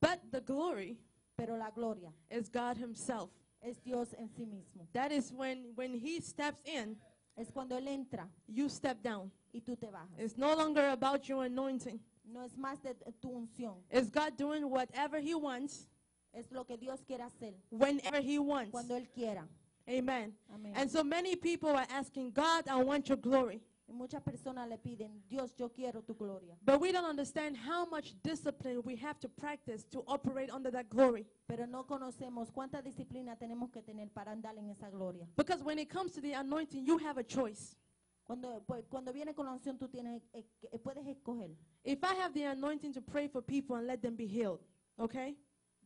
But 0.00 0.20
the 0.30 0.40
glory 0.40 0.96
Pero 1.36 1.56
la 1.56 1.70
gloria 1.70 2.12
is 2.30 2.48
God 2.48 2.76
Himself. 2.76 3.30
es 3.62 3.82
Dios 3.82 4.12
en 4.14 4.28
sí 4.28 4.46
mismo. 4.46 4.86
That 4.92 5.10
is 5.10 5.32
when, 5.32 5.72
when 5.74 5.94
He 5.94 6.20
steps 6.20 6.60
in, 6.64 6.96
Es 7.36 7.50
cuando 7.50 7.76
Él 7.76 7.88
entra 7.88 8.28
you 8.46 8.68
step 8.68 9.02
down. 9.02 9.30
y 9.52 9.60
tú 9.60 9.76
te 9.76 9.90
bajas. 9.90 10.18
It's 10.18 10.36
no 10.38 10.54
longer 10.54 10.90
about 10.90 11.26
your 11.28 11.44
anointing. 11.44 11.98
No 12.24 12.42
es 12.44 12.56
más 12.56 12.80
de 12.82 12.94
tu 13.20 13.30
unción, 13.30 13.82
It's 13.90 14.10
God 14.10 14.36
doing 14.36 14.68
whatever 14.70 15.18
He 15.20 15.34
wants, 15.34 15.86
es 16.32 16.50
lo 16.52 16.64
que 16.64 16.76
Dios 16.76 17.00
quiere 17.04 17.22
hacer 17.24 17.54
whenever 17.70 18.20
He 18.20 18.38
wants. 18.38 18.70
cuando 18.70 18.94
Él 18.94 19.08
quiera. 19.12 19.48
Amen. 19.88 20.32
Amén. 20.52 20.72
And 20.74 20.90
so 20.90 21.04
many 21.04 21.36
people 21.36 21.70
are 21.70 21.86
asking, 21.90 22.32
God, 22.32 22.68
I 22.68 22.82
want 22.82 23.08
your 23.08 23.18
glory. 23.18 23.60
Y 23.88 23.92
muchas 23.92 24.20
personas 24.20 24.68
le 24.68 24.78
piden, 24.78 25.22
Dios, 25.28 25.54
yo 25.56 25.68
quiero 25.68 26.02
tu 26.02 26.14
gloria. 26.14 26.56
But 26.64 26.80
we 26.80 26.90
don't 26.90 27.08
understand 27.08 27.56
how 27.56 27.86
much 27.88 28.16
discipline 28.24 28.82
we 28.84 28.96
have 28.96 29.20
to 29.20 29.28
practice 29.28 29.84
to 29.92 30.02
operate 30.08 30.50
under 30.50 30.72
that 30.72 30.88
glory. 30.90 31.24
Pero 31.46 31.66
no 31.66 31.84
conocemos 31.84 32.50
cuánta 32.50 32.82
disciplina 32.82 33.36
tenemos 33.36 33.70
que 33.70 33.82
tener 33.82 34.08
para 34.12 34.32
andar 34.32 34.58
en 34.58 34.70
esa 34.70 34.90
gloria. 34.90 35.28
Because 35.36 35.62
when 35.62 35.78
it 35.78 35.88
comes 35.88 36.12
to 36.12 36.20
the 36.20 36.32
anointing, 36.32 36.84
you 36.84 36.98
have 36.98 37.16
a 37.18 37.22
choice. 37.22 37.76
Cuando, 38.24 38.60
pues, 38.66 38.84
cuando 38.88 39.12
viene 39.12 39.34
con 39.34 39.46
la 39.46 39.52
unción, 39.52 39.78
tú 39.78 39.88
tienes, 39.88 40.20
eh, 40.32 40.44
eh, 40.72 40.78
puedes 40.80 41.06
escoger. 41.06 41.54
If 41.84 42.02
I 42.02 42.16
have 42.16 42.34
the 42.34 42.46
anointing 42.46 42.92
to 42.94 43.00
pray 43.00 43.28
for 43.28 43.40
people 43.40 43.76
and 43.76 43.86
let 43.86 44.02
them 44.02 44.16
be 44.16 44.26
healed, 44.26 44.58
okay? 44.98 45.36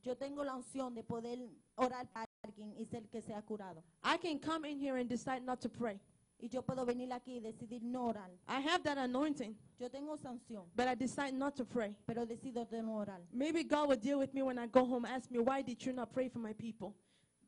Yo 0.03 0.17
tengo 0.17 0.43
la 0.43 0.55
unción 0.55 0.95
de 0.95 1.03
poder 1.03 1.39
orar 1.77 2.11
para 2.11 2.30
alguien 2.43 2.75
y 2.79 2.85
ser 2.87 3.09
que 3.09 3.21
sea 3.21 3.43
curado. 3.43 3.83
I 4.05 4.17
can 4.19 4.39
come 4.39 4.65
in 4.69 4.79
here 4.79 4.97
and 4.99 5.09
decide 5.09 5.43
not 5.43 5.61
to 5.61 5.69
pray. 5.69 6.01
Y 6.43 6.49
yo 6.49 6.63
puedo 6.63 6.87
venir 6.87 7.13
aquí 7.13 7.37
y 7.37 7.41
decidir 7.41 7.83
no 7.83 8.07
orar. 8.07 8.31
I 8.49 8.61
have 8.61 8.83
that 8.85 8.97
anointing, 8.97 9.55
Yo 9.79 9.91
tengo 9.91 10.15
esa 10.15 10.31
unción, 10.31 10.65
but 10.75 10.87
I 10.89 10.95
decide 10.95 11.33
not 11.35 11.55
to 11.57 11.65
pray. 11.67 11.95
pero 12.07 12.25
decido 12.25 12.65
de 12.71 12.83
no 12.83 12.97
orar. 12.97 13.21
Maybe 13.33 13.63
God 13.63 13.89
will 13.91 13.99
deal 13.99 14.19
with 14.19 14.33
me 14.33 14.43
when 14.43 14.59
I 14.59 14.67
go 14.67 14.85
home, 14.87 15.05
ask 15.05 15.31
me, 15.31 15.39
why 15.39 15.61
did 15.63 15.85
you 15.85 15.93
not 15.93 16.13
pray 16.13 16.29
for 16.31 16.39
my 16.39 16.55
people? 16.55 16.95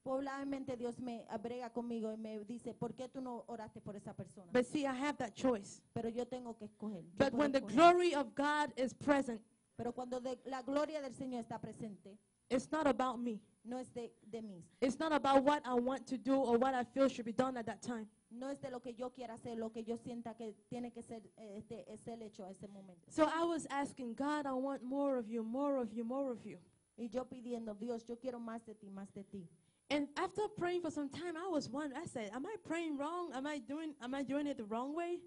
Probablemente 0.05 0.77
Dios 0.77 0.99
me 1.01 1.25
abrega 1.31 1.71
conmigo 1.73 2.13
y 2.13 2.17
me 2.17 2.41
dice, 2.45 2.75
¿por 2.75 2.93
qué 2.93 3.09
tú 3.09 3.21
no 3.23 3.45
oraste 3.47 3.81
por 3.81 3.95
esa 3.97 4.13
persona? 4.13 4.49
But 4.53 4.67
see, 4.67 4.85
I 4.85 4.93
have 4.93 5.17
that 5.19 5.35
choice. 5.35 5.81
Pero 5.95 6.09
yo 6.11 6.27
tengo 6.27 6.55
que 6.59 6.67
escoger. 6.67 7.03
yo 7.05 7.11
But 7.17 7.31
puedo 7.33 7.39
when 7.39 7.53
the 7.53 7.61
escoger. 7.61 7.75
glory 7.77 8.15
of 8.15 8.35
God 8.35 8.73
is 8.77 8.93
present, 8.93 9.41
Pero 9.77 9.93
cuando 9.93 10.21
de- 10.21 10.39
la 10.45 10.63
gloria 10.63 11.01
del 11.01 11.15
Señor 11.15 11.41
está 11.41 11.59
presente, 11.61 12.19
it's 12.51 12.71
not 12.71 12.87
about 12.87 13.19
me. 13.19 13.41
no 13.65 13.79
es 13.79 13.93
de, 13.95 14.13
de 14.23 14.43
mí. 14.43 14.63
It's 14.81 14.99
not 14.99 15.13
about 15.13 15.45
what 15.45 15.63
I 15.65 15.75
want 15.75 16.07
to 16.09 16.19
do 16.19 16.35
or 16.35 16.59
what 16.59 16.75
I 16.75 16.85
feel 16.85 17.09
should 17.09 17.25
be 17.25 17.33
done 17.33 17.57
at 17.57 17.67
that 17.67 17.81
time. 17.81 18.09
No 18.31 18.49
es 18.49 18.61
de 18.61 18.71
lo 18.71 18.81
que 18.81 18.93
yo 18.93 19.11
quiera 19.11 19.35
hacer, 19.35 19.57
lo 19.57 19.71
que 19.71 19.85
yo 19.85 19.97
sienta 19.97 20.35
que 20.35 20.55
tiene 20.69 20.91
que 20.91 21.03
ser, 21.03 21.23
este, 21.37 21.85
es 21.93 22.07
el 22.09 22.23
hecho 22.23 22.45
a 22.45 22.51
ese 22.51 22.67
momento. 22.67 23.11
So 23.11 23.25
I 23.25 23.45
was 23.45 23.67
asking, 23.71 24.15
God, 24.15 24.47
I 24.47 24.53
want 24.53 24.83
more 24.83 25.17
of 25.19 25.29
you, 25.29 25.43
more 25.45 25.77
of 25.77 25.93
you, 25.93 26.05
more 26.05 26.31
of 26.31 26.45
you. 26.45 26.59
Y 26.97 27.09
yo 27.09 27.25
pidiendo, 27.27 27.75
Dios, 27.79 28.05
yo 28.07 28.17
quiero 28.17 28.41
más 28.41 28.65
de 28.65 28.75
ti, 28.75 28.91
más 28.91 29.13
de 29.15 29.25
ti. 29.25 29.49
And 29.91 30.09
after 30.17 30.49
praying 30.57 30.81
for 30.83 30.91
some 30.91 31.09
time, 31.11 31.37
I 31.37 31.47
was 31.49 31.69
wondering, 31.69 32.03
I 32.03 32.07
said, 32.07 32.31
am 32.33 32.47
I 32.47 32.57
praying 32.65 32.97
wrong? 32.97 33.31
Am 33.35 33.47
I 33.47 33.59
doing, 33.61 33.95
am 34.01 34.15
I 34.15 34.23
doing 34.25 34.47
it 34.47 34.57
the 34.57 34.65
wrong 34.65 34.95
way? 34.95 35.21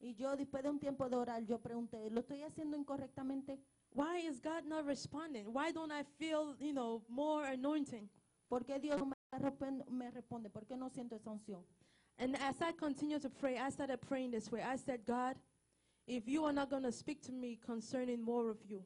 Y 0.00 0.14
yo 0.14 0.36
después 0.36 0.62
de 0.62 0.70
un 0.70 0.78
tiempo 0.78 1.08
de 1.08 1.16
orar, 1.16 1.44
yo 1.44 1.58
pregunté, 1.58 2.08
¿lo 2.10 2.20
estoy 2.20 2.42
haciendo 2.42 2.76
incorrectamente? 2.76 3.58
Why 3.94 4.18
is 4.18 4.40
God 4.40 4.64
not 4.66 4.86
responding? 4.86 5.52
Why 5.52 5.70
don't 5.70 5.92
I 5.92 6.02
feel, 6.18 6.54
you 6.58 6.72
know, 6.72 7.02
more 7.08 7.44
anointing? 7.44 8.08
¿Por 8.48 8.60
qué 8.60 8.80
Dios 8.80 8.98
no 8.98 9.06
me 9.06 10.10
responde, 10.10 10.50
¿Por 10.50 10.64
qué 10.64 10.76
no 10.76 10.88
siento 10.88 11.14
esa 11.14 11.30
unción? 11.30 11.62
And 12.18 12.36
as 12.36 12.60
I 12.60 12.72
continued 12.72 13.22
to 13.22 13.30
pray, 13.30 13.58
I 13.58 13.70
started 13.70 14.00
praying 14.00 14.30
this 14.30 14.50
way. 14.50 14.62
I 14.62 14.76
said, 14.76 15.00
God, 15.06 15.36
if 16.06 16.28
you 16.28 16.44
are 16.44 16.52
not 16.52 16.70
going 16.70 16.82
to 16.82 16.92
speak 16.92 17.22
to 17.22 17.32
me 17.32 17.58
concerning 17.64 18.22
more 18.22 18.50
of 18.50 18.58
you, 18.68 18.82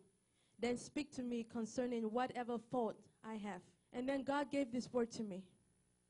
then 0.59 0.77
speak 0.77 1.13
to 1.17 1.23
me 1.23 1.45
concerning 1.45 2.05
whatever 2.05 2.59
fault 2.59 2.97
I 3.25 3.35
have. 3.35 3.61
And 3.93 4.09
then 4.09 4.23
God 4.23 4.51
gave 4.51 4.73
this 4.73 4.93
word 4.93 5.11
to 5.13 5.23
me 5.23 5.43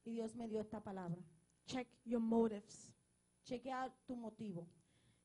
Y 0.07 0.13
Dios 0.13 0.35
me 0.37 0.47
dio 0.47 0.61
esta 0.61 0.81
palabra. 0.81 1.19
check 1.67 1.87
your 2.05 2.21
motives. 2.21 2.93
Chequea 3.49 3.91
tu 4.07 4.15
motivo. 4.15 4.65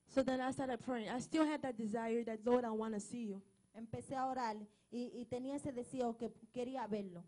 So 0.08 0.24
then 0.24 0.42
I 0.42 0.52
started 0.52 0.80
praying. 0.84 1.10
I 1.10 1.20
still 1.20 1.46
had 1.46 1.62
that 1.62 1.78
desire 1.78 2.24
that, 2.26 2.40
Lord, 2.46 2.66
I 2.66 2.72
want 2.72 2.94
to 2.96 3.00
see 3.00 3.26
you. 3.26 3.42
Empecé 3.74 4.16
a 4.16 4.26
orar 4.26 4.58
y, 4.92 5.12
y 5.14 5.26
tenía 5.26 5.56
ese 5.56 5.72
deseo 5.72 6.18
que 6.18 6.32
quería 6.54 6.88
verlo. 6.88 7.24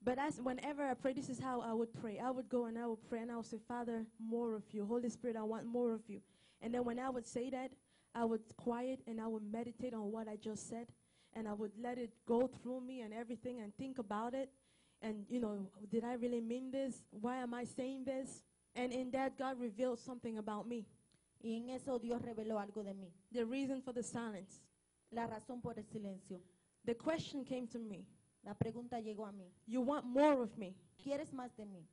But 0.00 0.18
as 0.18 0.40
whenever 0.40 0.84
I 0.84 0.94
pray, 0.94 1.12
this 1.12 1.28
is 1.28 1.40
how 1.40 1.60
I 1.60 1.72
would 1.72 1.92
pray. 1.92 2.18
I 2.18 2.30
would 2.30 2.48
go 2.48 2.66
and 2.66 2.78
I 2.78 2.86
would 2.86 3.02
pray 3.08 3.20
and 3.20 3.32
I 3.32 3.36
would 3.36 3.46
say, 3.46 3.58
Father, 3.66 4.06
more 4.18 4.54
of 4.54 4.62
you. 4.72 4.86
Holy 4.86 5.08
Spirit, 5.08 5.36
I 5.36 5.42
want 5.42 5.66
more 5.66 5.92
of 5.92 6.02
you. 6.08 6.20
And 6.60 6.72
then 6.72 6.84
when 6.84 6.98
I 6.98 7.10
would 7.10 7.26
say 7.26 7.50
that, 7.50 7.72
I 8.14 8.24
would 8.24 8.42
quiet 8.56 9.00
and 9.06 9.20
I 9.20 9.26
would 9.26 9.42
meditate 9.42 9.94
on 9.94 10.12
what 10.12 10.28
I 10.28 10.36
just 10.36 10.68
said. 10.68 10.86
And 11.34 11.46
I 11.46 11.52
would 11.52 11.72
let 11.80 11.98
it 11.98 12.10
go 12.26 12.46
through 12.46 12.80
me 12.80 13.00
and 13.00 13.12
everything 13.12 13.60
and 13.60 13.74
think 13.76 13.98
about 13.98 14.34
it. 14.34 14.50
And, 15.02 15.26
you 15.28 15.40
know, 15.40 15.68
did 15.90 16.04
I 16.04 16.14
really 16.14 16.40
mean 16.40 16.70
this? 16.70 17.02
Why 17.10 17.36
am 17.36 17.54
I 17.54 17.64
saying 17.64 18.04
this? 18.04 18.42
And 18.74 18.92
in 18.92 19.10
that, 19.12 19.36
God 19.36 19.60
revealed 19.60 19.98
something 19.98 20.38
about 20.38 20.66
me. 20.66 20.86
Y 21.42 21.50
en 21.50 21.70
eso 21.70 21.98
Dios 21.98 22.20
reveló 22.22 22.58
algo 22.58 22.82
de 22.82 22.94
mí. 22.94 23.12
The 23.30 23.44
reason 23.44 23.80
for 23.80 23.92
the 23.92 24.02
silence. 24.02 24.60
La 25.10 25.26
razón 25.26 25.60
por 25.60 25.78
el 25.78 25.84
silencio. 25.84 26.40
The 26.84 26.96
question 26.96 27.44
came 27.44 27.66
to 27.68 27.78
me 27.78 28.06
La 28.44 28.54
pregunta 28.54 29.00
llegó 29.00 29.26
a 29.26 29.32
mí. 29.32 29.52
You 29.66 29.82
want 29.82 30.06
more 30.06 30.40
of 30.40 30.56
me. 30.56 30.74
¿Quieres 30.96 31.32
más 31.32 31.54
de 31.56 31.66
mí? 31.66 31.86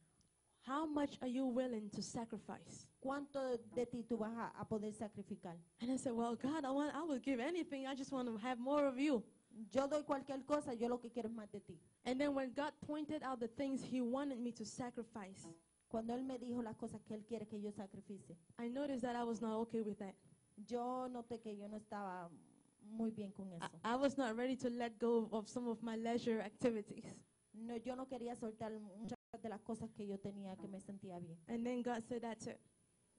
How 0.68 0.86
much 0.88 1.18
are 1.22 1.28
you 1.28 1.46
willing 1.46 1.90
to 1.92 2.02
sacrifice? 2.02 2.88
¿Cuánto 3.00 3.40
de 3.76 3.86
ti 3.86 4.04
tú 4.04 4.18
vas 4.18 4.36
a, 4.36 4.48
a 4.60 4.66
poder 4.66 4.94
sacrificar? 4.94 5.58
And 5.82 5.92
I 5.92 5.98
said, 5.98 6.14
Well, 6.14 6.36
God, 6.36 6.66
I 6.66 6.72
want 6.72 6.96
I 6.96 7.04
will 7.04 7.20
give 7.20 7.40
anything. 7.40 7.86
I 7.88 7.96
just 7.96 8.12
want 8.12 8.28
to 8.28 8.38
have 8.38 8.58
more 8.60 8.88
of 8.88 8.98
you. 8.98 9.24
Yo 9.72 9.88
doy 9.88 10.04
cualquier 10.04 10.44
cosa, 10.46 10.74
yo 10.74 10.88
lo 10.88 10.98
que 11.00 11.10
quiero 11.10 11.30
es 11.30 11.36
más 11.36 11.52
de 11.52 11.60
ti. 11.60 11.80
And 12.06 12.20
then 12.20 12.34
when 12.34 12.52
God 12.54 12.74
pointed 12.86 13.22
out 13.24 13.40
the 13.40 13.48
things 13.48 13.84
he 13.84 14.02
wanted 14.02 14.40
me 14.40 14.52
to 14.54 14.66
sacrifice, 14.66 15.48
Cuando 15.88 16.14
Él 16.14 16.24
me 16.24 16.38
dijo 16.40 16.64
las 16.64 16.76
cosas 16.76 17.02
que 17.04 17.14
Él 17.16 17.26
quiere 17.26 17.48
que 17.48 17.62
yo 17.62 17.72
sacrifice, 17.72 18.36
I 18.58 18.68
noticed 18.68 19.02
that 19.04 19.16
I 19.16 19.24
was 19.24 19.42
not 19.42 19.56
okay 19.62 19.82
with 19.82 19.98
that. 20.00 20.16
yo 20.68 21.08
noté 21.10 21.40
que 21.40 21.56
yo 21.56 21.68
no 21.68 21.78
estaba 21.78 22.30
muy 22.90 23.12
bien 23.12 23.32
con 23.32 23.52
I, 23.52 23.56
eso. 23.58 23.70
I 23.84 23.96
was 23.96 24.18
not 24.18 24.36
ready 24.38 24.56
to 24.58 24.70
let 24.70 24.98
go 25.00 25.28
of 25.32 25.48
some 25.48 25.68
of 25.68 25.82
my 25.84 25.96
leisure 25.96 26.42
activities. 26.42 27.06
No, 27.54 27.76
yo 27.78 27.96
no 27.96 28.06
quería 28.06 28.36
soltar 28.36 28.72
muchas 28.80 29.18
de 29.42 29.50
las 29.50 29.62
cosas 29.62 29.90
que 29.96 30.06
yo 30.06 30.18
tenía 30.18 30.56
que 30.60 30.68
me 30.68 30.80
sentía 30.80 31.20
bien. 31.20 31.38
And 31.48 31.66
then 31.66 31.82
God 31.82 32.04
said, 32.08 32.22
That's 32.22 32.48
it. 32.48 32.60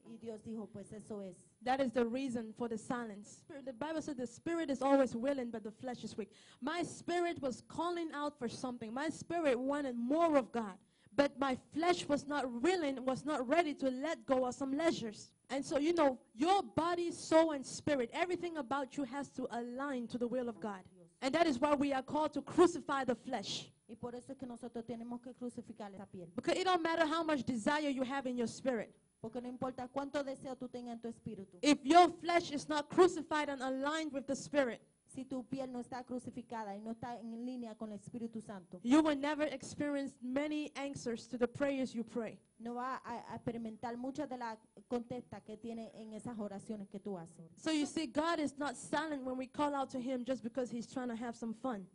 Y 0.09 0.19
Dios 0.19 0.41
dijo, 0.45 0.69
pues 0.73 0.93
eso 0.93 1.19
es. 1.21 1.35
That 1.65 1.81
is 1.81 1.91
the 1.93 2.05
reason 2.07 2.53
for 2.57 2.69
the 2.69 2.79
silence. 2.79 3.39
Spirit- 3.41 3.65
The 3.65 3.73
Bible 3.73 4.01
said 4.01 4.17
the 4.17 4.27
spirit 4.27 4.71
is 4.71 4.81
always 4.81 5.17
willing, 5.17 5.51
but 5.51 5.65
the 5.65 5.73
flesh 5.73 6.05
is 6.05 6.17
weak. 6.17 6.31
My 6.61 6.85
spirit 6.85 7.43
was 7.43 7.61
calling 7.67 8.13
out 8.15 8.39
for 8.39 8.49
something. 8.49 8.95
My 8.95 9.09
spirit 9.09 9.59
wanted 9.59 9.97
more 9.97 10.37
of 10.37 10.53
God, 10.53 10.79
but 11.17 11.39
my 11.39 11.57
flesh 11.75 12.07
was 12.07 12.27
not 12.27 12.51
willing, 12.63 13.05
was 13.05 13.25
not 13.25 13.49
ready 13.49 13.75
to 13.75 13.91
let 13.91 14.25
go 14.27 14.45
of 14.47 14.55
some 14.55 14.77
leisures. 14.77 15.31
And 15.51 15.65
so, 15.65 15.79
you 15.79 15.95
know, 15.95 16.19
your 16.35 16.63
body, 16.63 17.11
soul, 17.11 17.53
and 17.53 17.65
spirit, 17.65 18.11
everything 18.13 18.59
about 18.59 18.97
you 18.97 19.05
has 19.05 19.29
to 19.31 19.47
align 19.51 20.07
to 20.09 20.19
the 20.19 20.27
will 20.27 20.49
of 20.49 20.61
God. 20.61 20.81
And 21.23 21.35
that 21.35 21.47
is 21.47 21.59
why 21.59 21.75
we 21.75 21.93
are 21.93 22.03
called 22.03 22.35
to 22.35 22.43
crucify 22.43 23.05
the 23.05 23.15
flesh. 23.15 23.71
Y 23.89 23.95
por 23.99 24.15
eso 24.15 24.33
es 24.33 24.39
que 24.39 24.47
nosotros 24.47 24.85
tenemos 24.85 25.23
que 25.23 25.33
crucificar 25.33 25.95
esa 25.95 26.07
piel. 26.07 26.27
Because 26.35 26.59
it 26.59 26.65
don't 26.65 26.83
matter 26.83 27.07
how 27.07 27.23
much 27.23 27.45
desire 27.45 27.89
you 27.89 28.03
have 28.03 28.27
in 28.27 28.37
your 28.37 28.49
spirit. 28.49 28.93
Porque 29.23 29.41
no 29.41 29.49
importa 29.49 29.89
cuánto 29.89 30.23
deseo 30.25 30.57
tú 30.57 30.69
tengas 30.69 30.93
en 30.93 30.99
tu 31.01 31.09
espíritu. 31.09 31.57
If 31.63 31.79
your 31.85 32.09
flesh 32.09 32.51
is 32.51 32.69
not 32.69 32.91
crucified 32.91 33.49
and 33.49 33.63
aligned 33.63 34.13
with 34.13 34.27
the 34.27 34.37
spirit, 34.37 34.83
Si 35.17 35.25
tu 35.25 35.43
piel 35.45 35.73
no 35.73 35.81
está 35.81 36.05
crucificada 36.05 36.77
y 36.77 36.81
no 36.83 36.91
está 36.91 37.19
en 37.19 37.47
línea 37.47 37.75
con 37.75 37.91
el 37.91 37.99
Espíritu 37.99 38.43
Santo, 38.43 38.79
You 38.83 39.01
will 39.01 39.19
never 39.19 39.51
experience 39.51 40.15
many 40.21 40.71
answers 40.75 41.27
to 41.29 41.39
the 41.39 41.49
prayers 41.49 41.95
you 41.95 42.05
pray. 42.05 42.39
no 42.59 42.75
va 42.75 42.97
a, 43.03 43.33
a 43.33 43.35
experimentar 43.35 43.97
muchas 43.97 44.29
de 44.29 44.37
las 44.37 44.59
contestas 44.89 45.43
que 45.43 45.57
tiene 45.57 45.91
en 45.95 46.13
esas 46.13 46.39
oraciones 46.39 46.87
que 46.91 47.01
tú 47.01 47.17
haces. 47.17 47.51
So 47.57 47.71
you 47.73 47.87
see, 47.87 48.07
God 48.07 48.41
is 48.41 48.59
not 48.59 48.77
silent 48.77 49.25
when 49.25 49.39
we 49.39 49.47
call 49.47 49.75
out 49.75 49.89
to 49.93 49.99
Him 49.99 50.23
just 50.23 50.43
because 50.43 50.71
He's 50.71 50.87
trying 50.87 51.09
to 51.09 51.17
have 51.17 51.35
some 51.35 51.55
fun. 51.55 51.87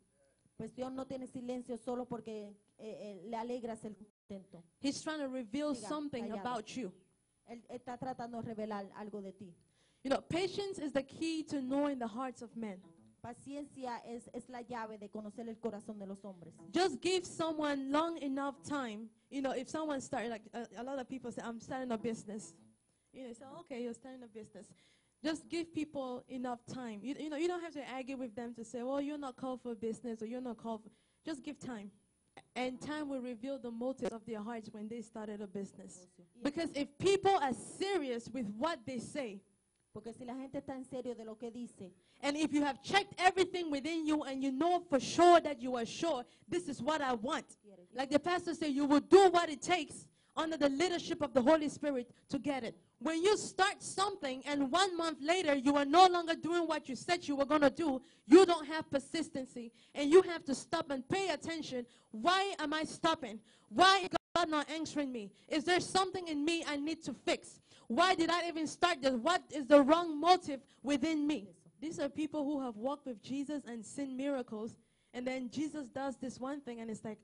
Pues 0.57 0.73
Dios 0.73 0.91
no 0.91 1.05
tiene 1.05 1.27
silencio 1.27 1.77
solo 1.77 2.05
porque 2.05 2.55
eh, 2.79 3.21
eh, 3.21 3.21
le 3.29 3.37
alegras 3.37 3.85
el 3.85 3.95
contento. 4.27 4.63
He's 4.79 4.99
trying 4.99 5.19
to 5.19 5.27
reveal 5.29 5.75
Siga, 5.75 5.87
something 5.87 6.23
callado. 6.27 6.39
about 6.41 6.75
you. 6.75 6.91
Él 7.47 7.61
está 7.69 7.99
tratando 7.99 8.41
de 8.41 8.47
revelar 8.47 8.89
algo 8.95 9.21
de 9.21 9.31
ti. 9.31 9.53
You 10.03 10.09
know, 10.09 10.21
patience 10.21 10.79
is 10.79 10.91
the 10.91 11.03
key 11.03 11.43
to 11.43 11.61
knowing 11.61 11.99
the 11.99 12.07
hearts 12.07 12.41
of 12.41 12.55
men. 12.55 12.81
Paciencia 13.21 13.97
es, 14.05 14.29
es 14.33 14.49
la 14.49 14.61
llave 14.61 14.97
de 14.97 15.09
conocer 15.09 15.47
el 15.47 15.59
corazón 15.59 15.99
de 15.99 16.07
los 16.07 16.23
hombres. 16.25 16.53
Just 16.73 17.01
give 17.01 17.23
someone 17.23 17.91
long 17.91 18.17
enough 18.17 18.55
time. 18.63 19.09
You 19.29 19.41
know, 19.41 19.51
if 19.51 19.69
someone 19.69 20.01
started, 20.01 20.31
like 20.31 20.41
a, 20.53 20.65
a 20.77 20.83
lot 20.83 20.97
of 20.97 21.07
people 21.07 21.31
say, 21.31 21.41
I'm 21.43 21.59
starting 21.59 21.91
a 21.91 21.97
business. 21.97 22.53
You 23.13 23.27
know, 23.27 23.33
say, 23.33 23.45
okay, 23.59 23.83
you're 23.83 23.93
starting 23.93 24.23
a 24.23 24.27
business. 24.27 24.67
Just 25.23 25.47
give 25.49 25.71
people 25.71 26.23
enough 26.29 26.65
time. 26.65 26.99
You, 27.03 27.15
you 27.19 27.29
know, 27.29 27.37
you 27.37 27.47
don't 27.47 27.61
have 27.61 27.73
to 27.73 27.83
argue 27.93 28.17
with 28.17 28.35
them 28.35 28.55
to 28.55 28.65
say, 28.65 28.81
well, 28.81 28.99
you're 28.99 29.19
not 29.19 29.35
called 29.35 29.61
for 29.61 29.75
business 29.75 30.23
or 30.23 30.25
you're 30.25 30.41
not 30.41 30.57
called 30.57 30.81
for. 30.83 30.89
Just 31.23 31.43
give 31.43 31.59
time. 31.59 31.91
And 32.55 32.81
time 32.81 33.07
will 33.07 33.21
reveal 33.21 33.59
the 33.59 33.69
motives 33.69 34.11
of 34.11 34.25
their 34.25 34.41
hearts 34.41 34.69
when 34.71 34.87
they 34.87 35.01
started 35.01 35.41
a 35.41 35.47
business. 35.47 36.07
Because 36.43 36.69
if 36.73 36.87
people 36.97 37.37
are 37.39 37.53
serious 37.53 38.29
with 38.33 38.47
what 38.57 38.79
they 38.85 38.97
say, 38.97 39.41
Porque 39.93 40.13
si 40.13 40.23
la 40.23 40.35
gente 40.35 40.59
está 40.59 40.75
en 40.75 40.85
serio 40.85 41.15
de 41.15 41.25
lo 41.25 41.37
que 41.37 41.51
dice, 41.51 41.91
and 42.21 42.37
if 42.37 42.53
you 42.53 42.63
have 42.63 42.81
checked 42.81 43.13
everything 43.17 43.69
within 43.69 44.05
you 44.05 44.23
and 44.23 44.41
you 44.41 44.51
know 44.51 44.79
for 44.89 44.99
sure 44.99 45.41
that 45.41 45.61
you 45.61 45.75
are 45.75 45.85
sure, 45.85 46.23
this 46.47 46.69
is 46.69 46.81
what 46.81 47.01
I 47.01 47.13
want. 47.13 47.45
Like 47.93 48.09
the 48.09 48.19
pastor 48.19 48.53
said, 48.53 48.71
you 48.71 48.85
will 48.85 49.01
do 49.01 49.29
what 49.29 49.49
it 49.49 49.61
takes 49.61 50.07
under 50.37 50.57
the 50.57 50.69
leadership 50.69 51.21
of 51.21 51.33
the 51.33 51.41
Holy 51.41 51.67
Spirit 51.67 52.09
to 52.29 52.39
get 52.39 52.63
it. 52.63 52.77
When 52.99 53.21
you 53.21 53.35
start 53.37 53.81
something 53.83 54.43
and 54.45 54.71
one 54.71 54.95
month 54.95 55.17
later 55.21 55.55
you 55.55 55.75
are 55.75 55.85
no 55.85 56.07
longer 56.07 56.35
doing 56.35 56.67
what 56.67 56.87
you 56.87 56.95
said 56.95 57.27
you 57.27 57.35
were 57.35 57.45
going 57.45 57.61
to 57.61 57.69
do, 57.69 58.01
you 58.27 58.45
don't 58.45 58.67
have 58.67 58.89
persistency 58.89 59.71
and 59.93 60.09
you 60.09 60.21
have 60.21 60.45
to 60.45 60.55
stop 60.55 60.89
and 60.91 61.07
pay 61.09 61.29
attention. 61.29 61.85
Why 62.11 62.53
am 62.59 62.73
I 62.73 62.83
stopping? 62.83 63.39
Why 63.69 64.03
is 64.03 64.09
God 64.35 64.49
not 64.49 64.69
answering 64.69 65.11
me? 65.11 65.31
Is 65.49 65.63
there 65.63 65.79
something 65.79 66.27
in 66.27 66.45
me 66.45 66.63
I 66.67 66.77
need 66.77 67.03
to 67.03 67.13
fix? 67.13 67.60
Why 67.91 68.15
did 68.15 68.29
I 68.29 68.47
even 68.47 68.67
start 68.67 69.01
this? 69.01 69.13
What 69.15 69.43
is 69.53 69.65
the 69.67 69.81
wrong 69.81 70.17
motive 70.17 70.61
within 70.81 71.27
me? 71.27 71.49
These 71.81 71.99
are 71.99 72.07
people 72.07 72.45
who 72.45 72.61
have 72.61 72.77
walked 72.77 73.05
with 73.05 73.21
Jesus 73.21 73.63
and 73.67 73.85
seen 73.85 74.15
miracles, 74.15 74.77
and 75.13 75.27
then 75.27 75.49
Jesus 75.49 75.89
does 75.89 76.15
this 76.15 76.39
one 76.39 76.61
thing, 76.61 76.79
and 76.79 76.89
it's 76.89 77.03
like, 77.03 77.17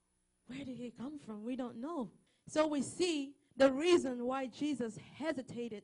where 0.46 0.64
did 0.64 0.78
he 0.78 0.90
come 0.90 1.18
from? 1.18 1.44
We 1.44 1.54
don't 1.54 1.76
know. 1.76 2.08
So 2.48 2.66
we 2.66 2.80
see 2.80 3.32
the 3.58 3.70
reason 3.70 4.24
why 4.24 4.46
Jesus 4.46 4.98
hesitated 5.18 5.82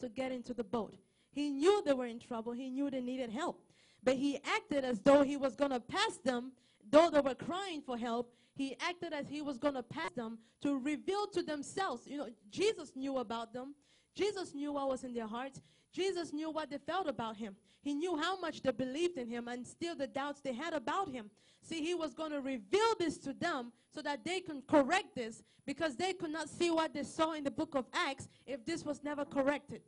to 0.00 0.08
get 0.08 0.32
into 0.32 0.54
the 0.54 0.64
boat. 0.64 0.94
He 1.30 1.50
knew 1.50 1.82
they 1.84 1.92
were 1.92 2.06
in 2.06 2.20
trouble, 2.20 2.52
he 2.52 2.70
knew 2.70 2.90
they 2.90 3.02
needed 3.02 3.28
help. 3.28 3.60
But 4.02 4.14
he 4.16 4.40
acted 4.56 4.86
as 4.86 5.00
though 5.00 5.22
he 5.22 5.36
was 5.36 5.56
going 5.56 5.72
to 5.72 5.80
pass 5.80 6.16
them, 6.24 6.52
though 6.90 7.10
they 7.10 7.20
were 7.20 7.34
crying 7.34 7.82
for 7.84 7.98
help. 7.98 8.32
He 8.54 8.76
acted 8.80 9.12
as 9.12 9.28
he 9.28 9.42
was 9.42 9.58
going 9.58 9.74
to 9.74 9.82
pass 9.82 10.12
them 10.12 10.38
to 10.62 10.78
reveal 10.78 11.26
to 11.28 11.42
themselves. 11.42 12.06
You 12.06 12.18
know, 12.18 12.28
Jesus 12.50 12.92
knew 12.94 13.18
about 13.18 13.52
them. 13.52 13.74
Jesus 14.14 14.54
knew 14.54 14.72
what 14.72 14.88
was 14.88 15.02
in 15.02 15.12
their 15.12 15.26
hearts. 15.26 15.60
Jesus 15.92 16.32
knew 16.32 16.50
what 16.50 16.70
they 16.70 16.78
felt 16.78 17.08
about 17.08 17.36
him. 17.36 17.56
He 17.82 17.94
knew 17.94 18.16
how 18.16 18.38
much 18.38 18.62
they 18.62 18.70
believed 18.70 19.18
in 19.18 19.28
him 19.28 19.48
and 19.48 19.66
still 19.66 19.94
the 19.96 20.06
doubts 20.06 20.40
they 20.40 20.52
had 20.52 20.72
about 20.72 21.10
him. 21.10 21.30
See, 21.62 21.82
he 21.82 21.94
was 21.94 22.14
going 22.14 22.30
to 22.30 22.40
reveal 22.40 22.94
this 22.98 23.18
to 23.18 23.32
them 23.32 23.72
so 23.92 24.02
that 24.02 24.24
they 24.24 24.40
can 24.40 24.62
correct 24.68 25.14
this 25.14 25.42
because 25.66 25.96
they 25.96 26.12
could 26.12 26.30
not 26.30 26.48
see 26.48 26.70
what 26.70 26.94
they 26.94 27.02
saw 27.02 27.32
in 27.32 27.44
the 27.44 27.50
book 27.50 27.74
of 27.74 27.86
Acts 27.92 28.28
if 28.46 28.64
this 28.64 28.84
was 28.84 29.02
never 29.02 29.24
corrected. 29.24 29.82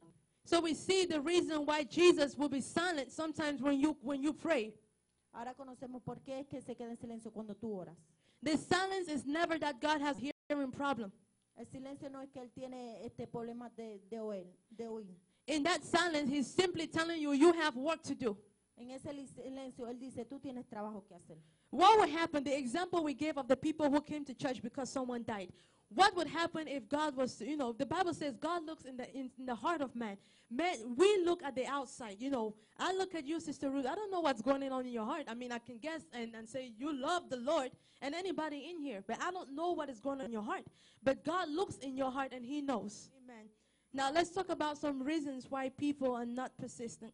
So 0.45 0.61
we 0.61 0.75
see 0.75 1.07
the 1.07 1.21
reason 1.21 1.67
why 1.67 1.85
Jesus 1.85 2.37
will 2.37 2.49
be 2.49 2.61
silent 2.61 3.13
sometimes 3.13 3.61
when 3.61 3.81
you 3.81 3.97
when 4.01 4.23
you 4.23 4.33
pray. 4.33 4.73
ahora 5.33 5.55
conocemos 5.55 6.03
por 6.03 6.21
qué 6.23 6.41
es 6.41 6.47
que 6.47 6.63
se 6.63 6.75
queda 6.75 6.91
en 6.91 6.97
silencio 6.97 7.31
cuando 7.31 7.55
tú 7.55 7.73
oras. 7.73 7.97
The 8.43 8.57
silence 8.57 9.09
is 9.09 9.25
never 9.27 9.59
that 9.59 9.81
God 9.81 10.01
has 10.01 10.17
hearing 10.19 10.71
problem. 10.71 11.13
El 11.57 11.67
silencio 11.67 12.11
no 12.11 12.21
es 12.21 12.29
que 12.31 12.43
él 12.43 12.51
tiene 12.53 13.05
este 13.05 13.27
problema 13.27 13.71
de, 13.77 14.01
de 14.11 14.21
oír, 14.21 14.47
de 14.71 14.89
oír. 14.89 15.17
In 15.47 15.63
that 15.63 15.83
silence, 15.85 16.29
he's 16.29 16.47
simply 16.47 16.87
telling 16.87 17.21
you 17.21 17.33
you 17.33 17.53
have 17.55 17.77
work 17.77 18.03
to 18.03 18.15
do. 18.15 18.37
En 18.77 18.91
ese 18.91 19.09
silencio 19.35 19.89
él 19.89 19.99
dice, 19.99 20.25
tú 20.27 20.39
tienes 20.39 20.67
trabajo 20.67 21.03
que 21.07 21.15
hacer. 21.17 21.39
What 21.71 21.99
would 21.99 22.11
happen? 22.11 22.45
The 22.45 22.57
example 22.57 23.03
we 23.03 23.15
gave 23.15 23.39
of 23.39 23.49
the 23.49 23.57
people 23.57 23.91
who 23.91 24.01
came 24.03 24.25
to 24.27 24.35
church 24.35 24.63
because 24.63 24.91
someone 24.91 25.25
died. 25.25 25.51
What 25.89 26.17
would 26.17 26.27
happen 26.27 26.67
if 26.67 26.89
God 26.89 27.17
was, 27.17 27.41
you 27.41 27.57
know, 27.57 27.73
the 27.73 27.87
Bible 27.87 28.13
says 28.13 28.37
God 28.37 28.67
looks 28.67 28.85
in 28.85 28.97
the 28.97 29.09
in, 29.15 29.31
in 29.39 29.47
the 29.47 29.55
heart 29.55 29.81
of 29.81 29.95
man. 29.95 30.17
Man, 30.51 30.75
we 30.97 31.23
look 31.25 31.43
at 31.45 31.55
the 31.55 31.67
outside. 31.67 32.17
You 32.19 32.31
know, 32.31 32.55
I 32.79 32.93
look 32.93 33.15
at 33.15 33.25
you, 33.25 33.41
Sister 33.41 33.71
Ruth. 33.71 33.87
I 33.87 33.95
don't 33.95 34.11
know 34.11 34.21
what's 34.21 34.43
going 34.43 34.71
on 34.73 34.85
in 34.85 34.93
your 34.93 35.05
heart. 35.05 35.25
I 35.29 35.35
mean, 35.35 35.53
I 35.53 35.59
can 35.59 35.79
guess 35.79 36.03
and, 36.13 36.35
and 36.35 36.49
say 36.49 36.73
you 36.77 36.93
love 36.93 37.31
the 37.31 37.37
Lord 37.37 37.71
and 38.03 38.15
anybody 38.15 38.69
in 38.69 38.81
here, 38.81 39.03
but 39.07 39.23
I 39.23 39.31
don't 39.31 39.55
know 39.55 39.73
what 39.73 39.89
is 39.89 40.01
going 40.01 40.21
on 40.21 40.27
in 40.27 40.33
your 40.33 40.43
heart. 40.43 40.65
But 41.03 41.25
God 41.25 41.49
looks 41.49 41.77
in 41.79 41.97
your 41.97 42.11
heart 42.11 42.33
and 42.33 42.45
He 42.45 42.61
knows. 42.61 43.11
Amen. 43.25 43.47
Now 43.93 44.11
let's 44.13 44.31
talk 44.31 44.49
about 44.49 44.79
some 44.79 45.03
reasons 45.03 45.47
why 45.49 45.69
people 45.69 46.15
are 46.15 46.27
not 46.27 46.57
persistent. 46.59 47.13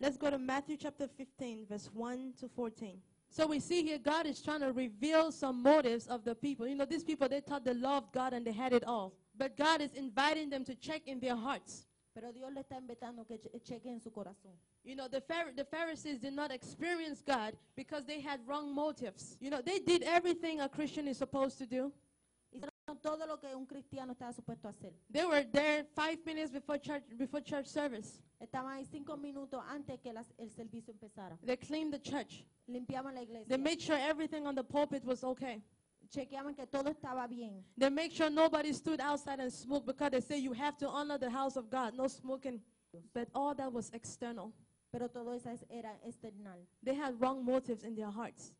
Let's 0.00 0.16
go 0.16 0.30
to 0.30 0.38
Matthew 0.38 0.76
chapter 0.76 1.06
15, 1.06 1.66
verse 1.68 1.88
1 1.92 2.34
to 2.40 2.48
14. 2.48 2.98
So 3.34 3.48
we 3.48 3.58
see 3.58 3.82
here 3.82 3.98
God 3.98 4.26
is 4.26 4.40
trying 4.40 4.60
to 4.60 4.70
reveal 4.72 5.32
some 5.32 5.60
motives 5.60 6.06
of 6.06 6.24
the 6.24 6.36
people. 6.36 6.68
You 6.68 6.76
know, 6.76 6.84
these 6.84 7.02
people, 7.02 7.28
they 7.28 7.40
thought 7.40 7.64
they 7.64 7.74
loved 7.74 8.12
God 8.12 8.32
and 8.32 8.46
they 8.46 8.52
had 8.52 8.72
it 8.72 8.84
all. 8.86 9.12
But 9.36 9.56
God 9.56 9.80
is 9.80 9.92
inviting 9.94 10.50
them 10.50 10.64
to 10.66 10.76
check 10.76 11.02
in 11.08 11.18
their 11.18 11.34
hearts. 11.34 11.88
Pero 12.14 12.30
Dios 12.30 12.52
le 12.54 12.60
está 12.62 12.78
invitando 12.78 13.26
que 13.26 13.38
che- 13.38 13.58
cheque 13.64 13.86
en 13.86 14.00
su 14.00 14.10
corazón. 14.10 14.54
You 14.84 14.94
know, 14.94 15.08
the, 15.08 15.20
Phar- 15.20 15.50
the 15.56 15.64
Pharisees 15.64 16.20
did 16.20 16.32
not 16.32 16.52
experience 16.52 17.20
God 17.26 17.54
because 17.74 18.04
they 18.04 18.20
had 18.20 18.38
wrong 18.46 18.72
motives. 18.72 19.36
You 19.40 19.50
know, 19.50 19.60
they 19.60 19.80
did 19.80 20.04
everything 20.04 20.60
a 20.60 20.68
Christian 20.68 21.08
is 21.08 21.18
supposed 21.18 21.58
to 21.58 21.66
do. 21.66 21.90
Todo 23.00 23.26
lo 23.26 23.38
que 23.38 23.54
un 23.54 23.64
cristiano 23.66 24.12
estaba 24.12 24.32
supuesto 24.32 24.68
a 24.68 24.70
hacer. 24.70 24.92
They 25.10 25.24
were 25.24 25.44
there 25.44 25.84
five 25.94 26.18
minutes 26.26 26.50
before 26.52 26.78
church, 26.78 27.02
before 27.16 27.42
church 27.42 27.66
service. 27.66 28.20
Estaban 28.40 28.72
ahí 28.76 28.84
cinco 28.84 29.16
minutos 29.16 29.62
antes 29.68 29.98
que 30.00 30.12
las- 30.12 30.32
el 30.38 30.50
servicio 30.50 30.92
empezara. 30.92 31.38
They 31.44 31.56
cleaned 31.56 31.92
the 31.92 31.98
church. 32.00 32.44
Limpiaban 32.68 33.14
la 33.14 33.20
They 33.20 33.24
iglesia. 33.24 33.58
made 33.58 33.80
sure 33.80 33.96
everything 33.98 34.46
on 34.46 34.54
the 34.54 34.62
pulpit 34.64 35.02
was 35.04 35.24
okay. 35.24 35.62
Chequeaban 36.10 36.54
que 36.54 36.66
todo 36.66 36.90
estaba 36.90 37.26
bien. 37.26 37.64
They 37.78 37.88
make 37.90 38.12
sure 38.12 38.28
nobody 38.30 38.72
stood 38.74 39.00
outside 39.00 39.40
and 39.40 39.50
smoked 39.50 39.86
because 39.86 40.10
they 40.10 40.20
say 40.20 40.38
you 40.38 40.52
have 40.52 40.76
to 40.78 40.86
honor 40.88 41.18
the 41.18 41.30
house 41.30 41.56
of 41.56 41.70
God, 41.70 41.94
no 41.94 42.06
smoking. 42.06 42.62
But 43.14 43.28
all 43.34 43.54
that 43.54 43.72
was 43.72 43.90
external. 43.94 44.52
Pero 44.92 45.08
todo 45.08 45.32
eso 45.32 45.48
es- 45.50 45.64
era 45.70 45.98
external. 46.04 46.66
They 46.82 46.94
had 46.94 47.18
wrong 47.18 47.42
motives 47.44 47.82
in 47.82 47.94
their 47.96 48.10
hearts. 48.10 48.52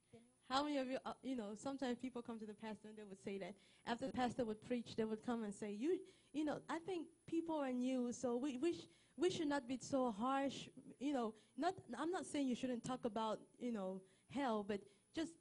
How 0.50 0.62
many 0.62 0.78
of 0.78 0.88
you, 0.88 0.98
uh, 1.04 1.12
you 1.22 1.36
know, 1.36 1.50
sometimes 1.56 1.98
people 1.98 2.22
come 2.22 2.38
to 2.38 2.46
the 2.46 2.54
pastor 2.54 2.88
and 2.88 2.96
they 2.96 3.02
would 3.08 3.22
say 3.24 3.38
that 3.38 3.54
after 3.86 4.06
the 4.06 4.12
pastor 4.12 4.44
would 4.44 4.62
preach, 4.66 4.94
they 4.96 5.04
would 5.04 5.24
come 5.24 5.42
and 5.42 5.54
say, 5.54 5.72
"You, 5.72 5.98
you 6.32 6.44
know, 6.44 6.58
I 6.68 6.78
think 6.80 7.06
people 7.26 7.56
are 7.56 7.72
new, 7.72 8.12
so 8.12 8.36
we 8.36 8.58
we 8.58 8.74
sh- 8.74 8.88
we 9.16 9.30
should 9.30 9.48
not 9.48 9.66
be 9.66 9.78
so 9.80 10.10
harsh. 10.12 10.68
You 11.00 11.12
know, 11.12 11.34
not 11.56 11.74
I'm 11.98 12.10
not 12.10 12.26
saying 12.26 12.48
you 12.48 12.54
shouldn't 12.54 12.84
talk 12.84 13.04
about 13.04 13.40
you 13.58 13.72
know 13.72 14.02
hell, 14.30 14.64
but 14.66 14.80
just 15.14 15.32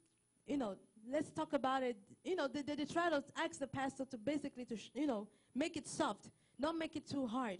you 0.46 0.56
know, 0.56 0.76
let's 1.10 1.30
talk 1.30 1.52
about 1.52 1.82
it. 1.82 1.96
You 2.24 2.36
know, 2.36 2.48
they, 2.48 2.62
they, 2.62 2.74
they 2.74 2.84
try 2.84 3.10
to 3.10 3.22
ask 3.36 3.58
the 3.58 3.66
pastor 3.66 4.04
to 4.06 4.16
basically 4.18 4.64
to 4.66 4.76
you 4.94 5.06
know 5.06 5.28
make 5.54 5.76
it 5.76 5.86
soft, 5.86 6.30
not 6.58 6.76
make 6.76 6.96
it 6.96 7.06
too 7.06 7.26
hard. 7.26 7.58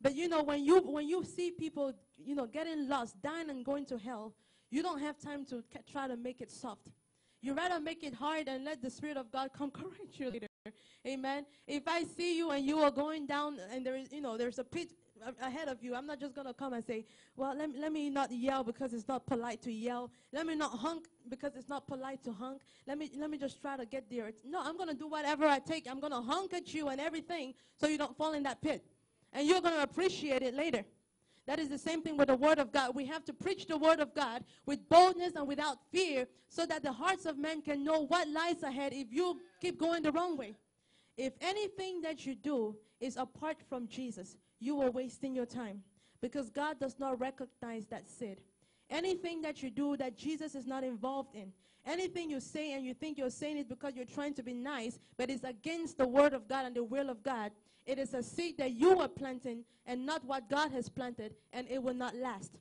But 0.00 0.14
you 0.14 0.28
know, 0.28 0.42
when 0.42 0.64
you 0.64 0.80
when 0.80 1.06
you 1.06 1.22
see 1.24 1.50
people, 1.50 1.92
you 2.16 2.34
know, 2.34 2.46
getting 2.46 2.88
lost, 2.88 3.20
dying 3.22 3.50
and 3.50 3.64
going 3.64 3.84
to 3.86 3.98
hell, 3.98 4.34
you 4.72 4.82
don't 4.82 5.00
have 5.00 5.18
time 5.18 5.44
to 5.44 5.62
try 5.90 6.08
to 6.08 6.16
make 6.16 6.40
it 6.40 6.50
soft. 6.50 6.88
You 7.42 7.54
rather 7.54 7.78
make 7.78 8.02
it 8.02 8.14
hard 8.14 8.48
and 8.48 8.64
let 8.64 8.80
the 8.80 8.90
Spirit 8.90 9.16
of 9.16 9.30
God 9.30 9.50
come 9.56 9.70
correct 9.80 10.18
you 10.18 10.30
later. 10.30 10.46
Amen. 11.06 11.44
If 11.66 11.82
I 11.86 12.04
see 12.04 12.38
you 12.38 12.50
and 12.52 12.64
you 12.64 12.78
are 12.78 12.90
going 12.90 13.26
down 13.26 13.58
and 13.72 13.84
there 13.84 13.96
is, 13.96 14.12
you 14.12 14.20
know, 14.20 14.38
there's 14.38 14.58
a 14.58 14.64
pit 14.64 14.92
ahead 15.40 15.68
of 15.68 15.82
you, 15.82 15.94
I'm 15.94 16.06
not 16.06 16.18
just 16.20 16.34
gonna 16.34 16.54
come 16.54 16.72
and 16.72 16.84
say, 16.84 17.04
well, 17.36 17.54
let 17.56 17.70
me, 17.70 17.78
let 17.78 17.92
me 17.92 18.08
not 18.08 18.30
yell 18.32 18.64
because 18.64 18.94
it's 18.94 19.06
not 19.06 19.26
polite 19.26 19.60
to 19.62 19.72
yell. 19.72 20.10
Let 20.32 20.46
me 20.46 20.54
not 20.54 20.70
honk 20.70 21.06
because 21.28 21.54
it's 21.54 21.68
not 21.68 21.86
polite 21.86 22.24
to 22.24 22.32
honk. 22.32 22.62
Let 22.86 22.96
me 22.96 23.10
let 23.16 23.28
me 23.28 23.38
just 23.38 23.60
try 23.60 23.76
to 23.76 23.84
get 23.84 24.08
there. 24.08 24.28
It's- 24.28 24.44
no, 24.44 24.62
I'm 24.62 24.78
gonna 24.78 24.94
do 24.94 25.08
whatever 25.08 25.44
I 25.46 25.58
take. 25.58 25.86
I'm 25.90 26.00
gonna 26.00 26.22
honk 26.22 26.54
at 26.54 26.72
you 26.72 26.88
and 26.88 27.00
everything 27.00 27.54
so 27.78 27.88
you 27.88 27.98
don't 27.98 28.16
fall 28.16 28.32
in 28.32 28.44
that 28.44 28.62
pit 28.62 28.84
and 29.32 29.46
you're 29.48 29.60
going 29.60 29.74
to 29.74 29.82
appreciate 29.82 30.42
it 30.42 30.54
later. 30.54 30.84
That 31.46 31.58
is 31.58 31.68
the 31.68 31.78
same 31.78 32.02
thing 32.02 32.16
with 32.16 32.28
the 32.28 32.36
Word 32.36 32.58
of 32.58 32.72
God. 32.72 32.94
We 32.94 33.06
have 33.06 33.24
to 33.24 33.32
preach 33.32 33.66
the 33.66 33.76
Word 33.76 33.98
of 33.98 34.14
God 34.14 34.44
with 34.64 34.88
boldness 34.88 35.34
and 35.34 35.48
without 35.48 35.78
fear 35.90 36.28
so 36.48 36.66
that 36.66 36.82
the 36.82 36.92
hearts 36.92 37.26
of 37.26 37.36
men 37.36 37.62
can 37.62 37.82
know 37.82 38.06
what 38.06 38.28
lies 38.28 38.62
ahead 38.62 38.92
if 38.92 39.12
you 39.12 39.40
keep 39.60 39.78
going 39.78 40.02
the 40.02 40.12
wrong 40.12 40.36
way. 40.36 40.54
If 41.16 41.32
anything 41.40 42.00
that 42.02 42.24
you 42.24 42.34
do 42.34 42.76
is 43.00 43.16
apart 43.16 43.56
from 43.68 43.88
Jesus, 43.88 44.36
you 44.60 44.80
are 44.80 44.90
wasting 44.90 45.34
your 45.34 45.46
time 45.46 45.82
because 46.20 46.48
God 46.48 46.78
does 46.78 46.98
not 46.98 47.20
recognize 47.20 47.86
that 47.86 48.08
sin. 48.08 48.36
Anything 48.88 49.42
that 49.42 49.62
you 49.62 49.70
do 49.70 49.96
that 49.96 50.16
Jesus 50.16 50.54
is 50.54 50.66
not 50.66 50.84
involved 50.84 51.34
in, 51.34 51.52
anything 51.84 52.30
you 52.30 52.40
say 52.40 52.72
and 52.72 52.84
you 52.84 52.94
think 52.94 53.18
you're 53.18 53.30
saying 53.30 53.58
it 53.58 53.68
because 53.68 53.96
you're 53.96 54.04
trying 54.04 54.34
to 54.34 54.42
be 54.42 54.54
nice, 54.54 54.98
but 55.16 55.28
it's 55.28 55.44
against 55.44 55.98
the 55.98 56.06
word 56.06 56.32
of 56.32 56.46
God 56.46 56.66
and 56.66 56.76
the 56.76 56.84
will 56.84 57.10
of 57.10 57.22
God, 57.22 57.50
it 57.86 57.98
is 57.98 58.14
a 58.14 58.22
seed 58.22 58.58
that 58.58 58.72
you 58.72 58.98
are 59.00 59.08
planting 59.08 59.64
and 59.86 60.06
not 60.06 60.24
what 60.24 60.48
God 60.48 60.70
has 60.72 60.88
planted, 60.88 61.34
and 61.52 61.66
it 61.68 61.82
will 61.82 61.94
not 61.94 62.14
last. 62.16 62.52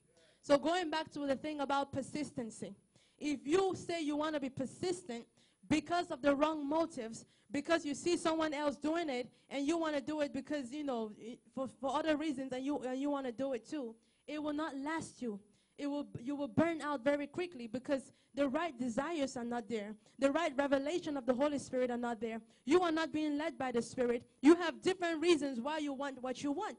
So, 0.41 0.57
going 0.57 0.89
back 0.89 1.11
to 1.11 1.27
the 1.27 1.35
thing 1.35 1.59
about 1.59 1.91
persistency, 1.91 2.75
if 3.19 3.45
you 3.45 3.75
say 3.75 4.01
you 4.01 4.15
want 4.15 4.33
to 4.33 4.41
be 4.41 4.49
persistent 4.49 5.25
because 5.69 6.09
of 6.09 6.21
the 6.21 6.35
wrong 6.35 6.67
motives, 6.67 7.25
because 7.51 7.85
you 7.85 7.93
see 7.93 8.17
someone 8.17 8.53
else 8.53 8.75
doing 8.75 9.09
it 9.09 9.29
and 9.49 9.67
you 9.67 9.77
want 9.77 9.95
to 9.95 10.01
do 10.01 10.21
it 10.21 10.33
because 10.33 10.71
you 10.71 10.83
know 10.83 11.11
for, 11.53 11.67
for 11.79 11.95
other 11.95 12.15
reasons 12.15 12.51
and 12.53 12.65
you 12.65 12.79
and 12.79 12.99
you 12.99 13.09
want 13.09 13.25
to 13.25 13.31
do 13.31 13.53
it 13.53 13.69
too, 13.69 13.93
it 14.27 14.41
will 14.41 14.53
not 14.53 14.75
last 14.77 15.21
you. 15.21 15.39
It 15.81 15.89
will 15.89 16.05
you 16.21 16.35
will 16.35 16.47
burn 16.47 16.79
out 16.79 17.03
very 17.03 17.25
quickly 17.25 17.65
because 17.65 18.11
the 18.35 18.47
right 18.47 18.77
desires 18.77 19.35
are 19.35 19.43
not 19.43 19.67
there. 19.67 19.95
The 20.19 20.31
right 20.31 20.53
revelation 20.55 21.17
of 21.17 21.25
the 21.25 21.33
Holy 21.33 21.57
Spirit 21.57 21.89
are 21.89 21.97
not 21.97 22.21
there. 22.21 22.39
You 22.65 22.83
are 22.83 22.91
not 22.91 23.11
being 23.11 23.35
led 23.35 23.57
by 23.57 23.71
the 23.71 23.81
Spirit. 23.81 24.21
You 24.43 24.53
have 24.57 24.83
different 24.83 25.23
reasons 25.23 25.59
why 25.59 25.79
you 25.79 25.93
want 25.93 26.21
what 26.21 26.43
you 26.43 26.51
want. 26.51 26.77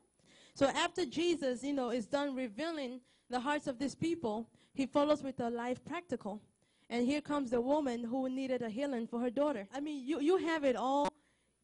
So 0.55 0.67
after 0.69 1.05
Jesus, 1.05 1.65
you 1.65 1.73
know, 1.73 1.91
is 1.91 2.07
done 2.07 2.37
revealing 2.37 3.01
the 3.29 3.41
hearts 3.41 3.67
of 3.67 3.77
these 3.77 3.97
people, 3.97 4.49
he 4.73 4.87
follows 4.87 5.21
with 5.21 5.41
a 5.41 5.51
life 5.51 5.85
practical. 5.85 6.41
And 6.89 7.05
here 7.05 7.21
comes 7.21 7.51
the 7.51 7.61
woman 7.61 8.05
who 8.05 8.29
needed 8.29 8.63
a 8.63 8.69
healing 8.69 9.09
for 9.09 9.19
her 9.19 9.31
daughter. 9.31 9.67
I 9.75 9.81
mean, 9.81 10.07
you, 10.07 10.21
you 10.21 10.37
have 10.37 10.63
it 10.63 10.77
all. 10.77 11.09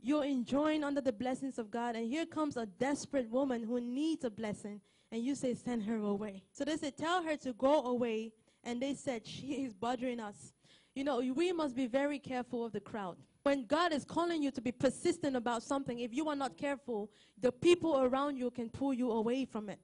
You're 0.01 0.25
enjoying 0.25 0.83
under 0.83 1.01
the 1.01 1.13
blessings 1.13 1.57
of 1.57 1.71
God. 1.71 1.95
And 1.95 2.09
here 2.09 2.27
comes 2.27 2.57
a 2.57 2.67
desperate 2.67 3.31
woman 3.31 3.63
who 3.63 3.81
needs 3.81 4.25
a 4.25 4.31
blessing. 4.31 4.81
And 5.11 5.23
you 5.23 5.35
say, 5.35 5.55
send 5.55 5.85
her 5.85 5.97
away. 5.97 6.43
So 6.53 6.65
they 6.65 6.77
said, 6.77 6.97
tell 6.97 7.23
her 7.23 7.37
to 7.39 7.53
go 7.55 7.85
away. 7.85 8.33
And 8.65 8.81
they 8.81 8.95
said, 8.95 9.27
she 9.27 9.65
is 9.65 9.73
bothering 9.73 10.21
us. 10.21 10.53
You 10.95 11.05
know, 11.05 11.21
we 11.21 11.53
must 11.53 11.77
be 11.77 11.87
very 11.87 12.19
careful 12.19 12.65
of 12.65 12.73
the 12.73 12.81
crowd. 12.81 13.17
When 13.45 13.65
God 13.65 13.93
is 13.93 14.05
calling 14.05 14.43
you 14.43 14.51
to 14.51 14.61
be 14.61 14.73
persistent 14.73 15.37
about 15.37 15.63
something, 15.63 16.01
if 16.01 16.13
you 16.13 16.29
are 16.29 16.37
not 16.37 16.59
careful, 16.59 17.11
the 17.41 17.53
people 17.53 18.01
around 18.01 18.37
you 18.37 18.51
can 18.51 18.69
pull 18.69 18.93
you 18.93 19.13
away 19.13 19.45
from 19.45 19.71
it. 19.71 19.79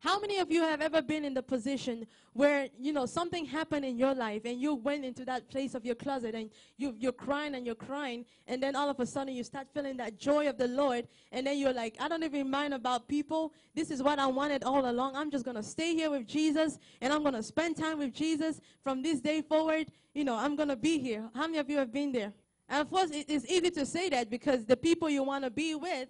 How 0.00 0.18
many 0.18 0.38
of 0.38 0.50
you 0.50 0.62
have 0.62 0.80
ever 0.80 1.02
been 1.02 1.26
in 1.26 1.34
the 1.34 1.42
position 1.42 2.06
where, 2.32 2.68
you 2.78 2.90
know, 2.90 3.04
something 3.04 3.44
happened 3.44 3.84
in 3.84 3.98
your 3.98 4.14
life 4.14 4.42
and 4.46 4.58
you 4.58 4.74
went 4.74 5.04
into 5.04 5.26
that 5.26 5.50
place 5.50 5.74
of 5.74 5.84
your 5.84 5.94
closet 5.94 6.34
and 6.34 6.48
you, 6.78 6.94
you're 6.98 7.12
crying 7.12 7.54
and 7.54 7.66
you're 7.66 7.74
crying 7.74 8.24
and 8.46 8.62
then 8.62 8.74
all 8.74 8.88
of 8.88 8.98
a 8.98 9.04
sudden 9.04 9.34
you 9.34 9.44
start 9.44 9.66
feeling 9.74 9.98
that 9.98 10.18
joy 10.18 10.48
of 10.48 10.56
the 10.56 10.68
Lord 10.68 11.06
and 11.32 11.46
then 11.46 11.58
you're 11.58 11.74
like, 11.74 11.96
I 12.00 12.08
don't 12.08 12.24
even 12.24 12.50
mind 12.50 12.72
about 12.72 13.08
people. 13.08 13.52
This 13.74 13.90
is 13.90 14.02
what 14.02 14.18
I 14.18 14.26
wanted 14.26 14.64
all 14.64 14.90
along. 14.90 15.16
I'm 15.16 15.30
just 15.30 15.44
going 15.44 15.58
to 15.58 15.62
stay 15.62 15.94
here 15.94 16.10
with 16.10 16.26
Jesus 16.26 16.78
and 17.02 17.12
I'm 17.12 17.20
going 17.20 17.34
to 17.34 17.42
spend 17.42 17.76
time 17.76 17.98
with 17.98 18.14
Jesus 18.14 18.58
from 18.82 19.02
this 19.02 19.20
day 19.20 19.42
forward. 19.42 19.92
You 20.14 20.24
know, 20.24 20.34
I'm 20.34 20.56
going 20.56 20.70
to 20.70 20.76
be 20.76 20.98
here. 20.98 21.28
How 21.34 21.42
many 21.42 21.58
of 21.58 21.68
you 21.68 21.76
have 21.76 21.92
been 21.92 22.10
there? 22.10 22.32
And 22.70 22.80
of 22.80 22.88
course, 22.88 23.10
it's 23.12 23.44
easy 23.50 23.70
to 23.72 23.84
say 23.84 24.08
that 24.08 24.30
because 24.30 24.64
the 24.64 24.78
people 24.78 25.10
you 25.10 25.24
want 25.24 25.44
to 25.44 25.50
be 25.50 25.74
with 25.74 26.08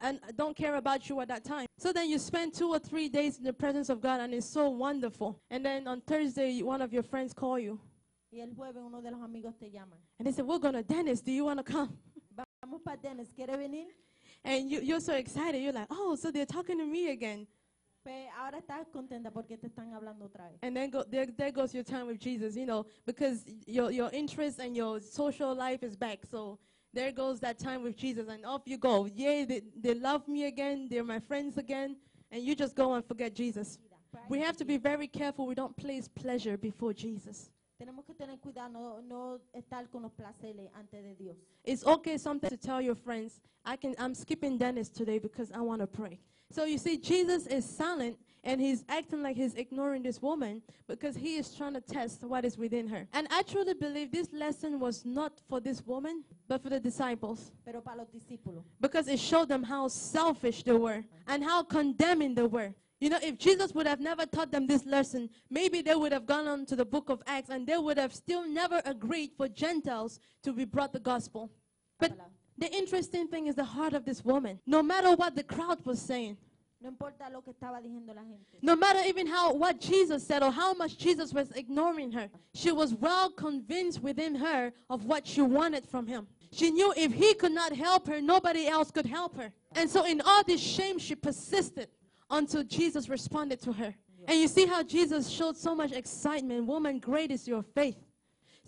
and 0.00 0.20
don't 0.36 0.56
care 0.56 0.76
about 0.76 1.08
you 1.08 1.20
at 1.20 1.28
that 1.28 1.44
time. 1.44 1.66
So 1.76 1.92
then 1.92 2.08
you 2.08 2.18
spend 2.18 2.54
two 2.54 2.68
or 2.70 2.78
three 2.78 3.08
days 3.08 3.38
in 3.38 3.44
the 3.44 3.52
presence 3.52 3.88
of 3.88 4.00
God 4.00 4.20
and 4.20 4.32
it's 4.34 4.46
so 4.48 4.68
wonderful. 4.70 5.40
And 5.50 5.64
then 5.64 5.86
on 5.88 6.00
Thursday, 6.02 6.62
one 6.62 6.82
of 6.82 6.92
your 6.92 7.02
friends 7.02 7.32
call 7.32 7.58
you 7.58 7.80
Y 8.30 8.40
el 8.40 8.50
jueves 8.50 8.76
uno 8.76 9.00
de 9.00 9.10
los 9.10 9.22
amigos 9.22 9.54
te 9.58 9.70
llama. 9.70 9.96
and 10.18 10.26
they 10.26 10.32
say, 10.32 10.42
we're 10.42 10.58
going 10.58 10.74
to 10.74 10.82
Denny's. 10.82 11.22
Do 11.22 11.32
you 11.32 11.46
want 11.46 11.58
to 11.58 11.72
come? 11.72 11.96
Vamos 12.62 12.82
para 12.84 12.96
Denny's, 12.98 13.32
¿quiere 13.32 13.56
venir? 13.56 13.86
And 14.44 14.70
you, 14.70 14.80
you're 14.80 15.00
so 15.00 15.14
excited. 15.14 15.62
You're 15.62 15.72
like, 15.72 15.86
oh, 15.90 16.14
so 16.14 16.30
they're 16.30 16.46
talking 16.46 16.78
to 16.78 16.84
me 16.84 17.10
again. 17.10 17.46
Ahora 18.40 18.58
estás 18.58 18.88
contenta 18.90 19.30
porque 19.30 19.58
te 19.58 19.66
están 19.66 19.92
hablando 19.92 20.24
otra 20.26 20.48
vez. 20.48 20.58
And 20.62 20.74
then 20.74 20.88
go, 20.90 21.04
there, 21.04 21.26
there 21.26 21.50
goes 21.50 21.74
your 21.74 21.84
time 21.84 22.06
with 22.06 22.18
Jesus, 22.18 22.56
you 22.56 22.64
know, 22.64 22.86
because 23.04 23.44
your, 23.66 23.90
your 23.90 24.08
interest 24.12 24.60
and 24.60 24.74
your 24.74 25.00
social 25.00 25.54
life 25.54 25.82
is 25.82 25.94
back. 25.94 26.20
So 26.24 26.58
there 26.92 27.12
goes 27.12 27.40
that 27.40 27.58
time 27.58 27.82
with 27.82 27.96
Jesus, 27.96 28.28
and 28.28 28.44
off 28.44 28.62
you 28.64 28.78
go. 28.78 29.06
Yay, 29.06 29.44
they, 29.44 29.62
they 29.76 29.94
love 29.94 30.26
me 30.26 30.46
again. 30.46 30.88
They're 30.90 31.04
my 31.04 31.20
friends 31.20 31.58
again. 31.58 31.96
And 32.30 32.42
you 32.42 32.54
just 32.54 32.74
go 32.74 32.94
and 32.94 33.04
forget 33.04 33.34
Jesus. 33.34 33.78
We 34.28 34.40
have 34.40 34.56
to 34.58 34.64
be 34.64 34.76
very 34.76 35.06
careful 35.06 35.46
we 35.46 35.54
don't 35.54 35.76
place 35.76 36.08
pleasure 36.08 36.56
before 36.56 36.92
Jesus. 36.92 37.50
Tenemos 37.80 38.04
que 38.04 38.14
tener 38.14 38.38
cuidado, 38.38 38.72
no, 38.72 39.00
no 39.00 39.40
estar 39.54 39.88
con 39.90 40.02
los 40.02 40.12
placeres 40.12 40.68
antes 40.76 41.00
de 41.00 41.14
Dios. 41.14 41.36
It's 41.64 41.84
okay 41.86 42.18
sometimes 42.18 42.50
to 42.50 42.56
tell 42.56 42.80
your 42.80 42.96
friends, 42.96 43.40
I 43.64 43.76
can 43.76 43.94
I'm 43.98 44.14
skipping 44.14 44.58
Denny's 44.58 44.88
today 44.88 45.18
because 45.18 45.52
I 45.52 45.60
want 45.60 45.80
to 45.82 45.86
pray. 45.86 46.18
So 46.50 46.64
you 46.64 46.78
see, 46.78 46.96
Jesus 46.96 47.46
is 47.46 47.64
silent 47.64 48.18
and 48.42 48.60
he's 48.60 48.84
acting 48.88 49.22
like 49.22 49.36
he's 49.36 49.54
ignoring 49.54 50.02
this 50.02 50.20
woman 50.20 50.62
because 50.88 51.14
he 51.14 51.36
is 51.36 51.54
trying 51.54 51.74
to 51.74 51.80
test 51.80 52.24
what 52.24 52.44
is 52.44 52.58
within 52.58 52.88
her. 52.88 53.06
And 53.12 53.28
I 53.30 53.42
truly 53.42 53.74
believe 53.74 54.10
this 54.10 54.32
lesson 54.32 54.80
was 54.80 55.04
not 55.04 55.40
for 55.48 55.60
this 55.60 55.84
woman, 55.86 56.24
but 56.48 56.62
for 56.62 56.70
the 56.70 56.80
disciples. 56.80 57.52
Pero 57.64 57.80
para 57.80 57.98
los 57.98 58.08
discípulos. 58.08 58.64
Because 58.80 59.06
it 59.08 59.18
showed 59.20 59.48
them 59.48 59.62
how 59.62 59.88
selfish 59.88 60.62
they 60.62 60.72
were 60.72 61.04
and 61.26 61.44
how 61.44 61.62
condemning 61.62 62.34
they 62.34 62.42
were. 62.46 62.74
You 63.00 63.10
know, 63.10 63.18
if 63.22 63.38
Jesus 63.38 63.72
would 63.74 63.86
have 63.86 64.00
never 64.00 64.26
taught 64.26 64.50
them 64.50 64.66
this 64.66 64.84
lesson, 64.84 65.30
maybe 65.50 65.82
they 65.82 65.94
would 65.94 66.10
have 66.10 66.26
gone 66.26 66.48
on 66.48 66.66
to 66.66 66.74
the 66.74 66.84
book 66.84 67.10
of 67.10 67.22
Acts 67.26 67.48
and 67.50 67.64
they 67.66 67.76
would 67.78 67.96
have 67.98 68.12
still 68.12 68.48
never 68.48 68.80
agreed 68.84 69.30
for 69.36 69.46
Gentiles 69.48 70.18
to 70.42 70.52
be 70.52 70.64
brought 70.64 70.92
the 70.92 70.98
gospel. 70.98 71.52
But 72.00 72.12
the 72.56 72.68
interesting 72.74 73.28
thing 73.28 73.46
is 73.46 73.54
the 73.54 73.62
heart 73.64 73.92
of 73.92 74.04
this 74.04 74.24
woman. 74.24 74.58
No 74.66 74.82
matter 74.82 75.14
what 75.14 75.36
the 75.36 75.44
crowd 75.44 75.84
was 75.84 76.00
saying, 76.00 76.38
No 76.80 76.88
importa 76.90 77.28
lo 77.32 77.40
que 77.40 77.52
estaba 77.52 77.80
diciendo 77.82 78.14
la 78.14 78.22
gente. 78.22 78.58
no 78.62 78.76
matter 78.76 79.00
even 79.04 79.26
how 79.26 79.52
what 79.52 79.80
Jesus 79.80 80.24
said 80.24 80.44
or 80.44 80.52
how 80.52 80.74
much 80.74 80.96
Jesus 80.96 81.32
was 81.32 81.50
ignoring 81.52 82.12
her, 82.12 82.28
she 82.54 82.70
was 82.70 82.94
well 82.94 83.30
convinced 83.30 84.00
within 84.00 84.36
her 84.36 84.72
of 84.88 85.04
what 85.04 85.26
she 85.26 85.40
wanted 85.42 85.84
from 85.86 86.06
him. 86.06 86.26
She 86.50 86.70
knew 86.70 86.92
if 86.96 87.12
he 87.12 87.34
could 87.34 87.52
not 87.52 87.74
help 87.74 88.06
her, 88.06 88.20
nobody 88.20 88.66
else 88.66 88.90
could 88.90 89.06
help 89.06 89.36
her. 89.36 89.52
And 89.72 89.88
so 89.88 90.06
in 90.06 90.20
all 90.22 90.42
this 90.44 90.60
shame, 90.60 90.98
she 90.98 91.14
persisted 91.14 91.88
until 92.30 92.62
Jesus 92.64 93.08
responded 93.08 93.60
to 93.62 93.72
her. 93.72 93.94
And 94.26 94.38
you 94.38 94.48
see 94.48 94.66
how 94.66 94.82
Jesus 94.82 95.28
showed 95.28 95.56
so 95.56 95.74
much 95.74 95.92
excitement. 95.92 96.66
Woman, 96.66 96.98
great 96.98 97.30
is 97.30 97.46
your 97.46 97.62
faith. 97.62 97.96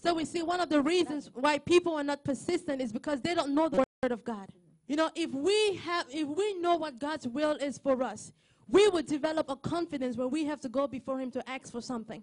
So 0.02 0.14
we 0.14 0.24
see 0.24 0.42
one 0.42 0.60
of 0.60 0.70
the 0.70 0.80
reasons 0.80 1.30
why 1.34 1.58
people 1.58 1.94
are 1.94 2.04
not 2.04 2.24
persistent 2.24 2.80
is 2.80 2.92
because 2.92 3.20
they 3.20 3.34
don't 3.34 3.54
know 3.54 3.68
the 3.68 3.84
word 4.02 4.12
of 4.12 4.24
God. 4.24 4.48
You 4.86 4.96
know, 4.96 5.10
if 5.14 5.30
we 5.32 5.76
have 5.76 6.06
if 6.10 6.26
we 6.26 6.54
know 6.54 6.76
what 6.76 6.98
God's 6.98 7.28
will 7.28 7.52
is 7.52 7.78
for 7.78 8.02
us, 8.02 8.32
we 8.68 8.88
would 8.88 9.06
develop 9.06 9.50
a 9.50 9.56
confidence 9.56 10.16
where 10.16 10.28
we 10.28 10.46
have 10.46 10.60
to 10.60 10.68
go 10.68 10.86
before 10.86 11.20
him 11.20 11.30
to 11.32 11.48
ask 11.48 11.70
for 11.70 11.82
something. 11.82 12.22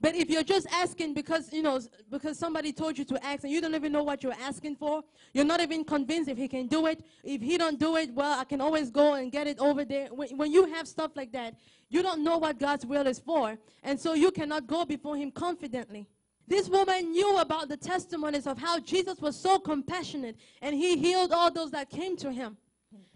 But 0.00 0.14
if 0.14 0.28
you're 0.28 0.42
just 0.42 0.66
asking 0.70 1.14
because 1.14 1.52
you 1.52 1.62
know 1.62 1.80
because 2.10 2.38
somebody 2.38 2.72
told 2.72 2.98
you 2.98 3.04
to 3.06 3.24
ask 3.24 3.44
and 3.44 3.52
you 3.52 3.60
don't 3.60 3.74
even 3.74 3.92
know 3.92 4.02
what 4.02 4.22
you're 4.22 4.40
asking 4.40 4.76
for, 4.76 5.02
you're 5.32 5.44
not 5.44 5.60
even 5.60 5.84
convinced 5.84 6.28
if 6.28 6.36
he 6.36 6.48
can 6.48 6.66
do 6.66 6.86
it. 6.86 7.02
If 7.22 7.40
he 7.40 7.56
don't 7.56 7.78
do 7.78 7.96
it, 7.96 8.12
well, 8.12 8.38
I 8.38 8.44
can 8.44 8.60
always 8.60 8.90
go 8.90 9.14
and 9.14 9.32
get 9.32 9.46
it 9.46 9.58
over 9.58 9.84
there. 9.84 10.08
When, 10.08 10.36
when 10.36 10.52
you 10.52 10.66
have 10.66 10.86
stuff 10.86 11.12
like 11.16 11.32
that, 11.32 11.54
you 11.88 12.02
don't 12.02 12.22
know 12.22 12.38
what 12.38 12.58
God's 12.58 12.84
will 12.84 13.06
is 13.06 13.18
for, 13.18 13.56
and 13.82 13.98
so 13.98 14.14
you 14.14 14.30
cannot 14.30 14.66
go 14.66 14.84
before 14.84 15.16
him 15.16 15.30
confidently. 15.30 16.06
This 16.46 16.68
woman 16.68 17.12
knew 17.12 17.38
about 17.38 17.68
the 17.68 17.76
testimonies 17.76 18.46
of 18.46 18.58
how 18.58 18.78
Jesus 18.78 19.20
was 19.20 19.34
so 19.34 19.58
compassionate 19.58 20.36
and 20.60 20.74
he 20.74 20.96
healed 20.96 21.32
all 21.32 21.50
those 21.50 21.70
that 21.70 21.88
came 21.88 22.16
to 22.18 22.30
him. 22.30 22.56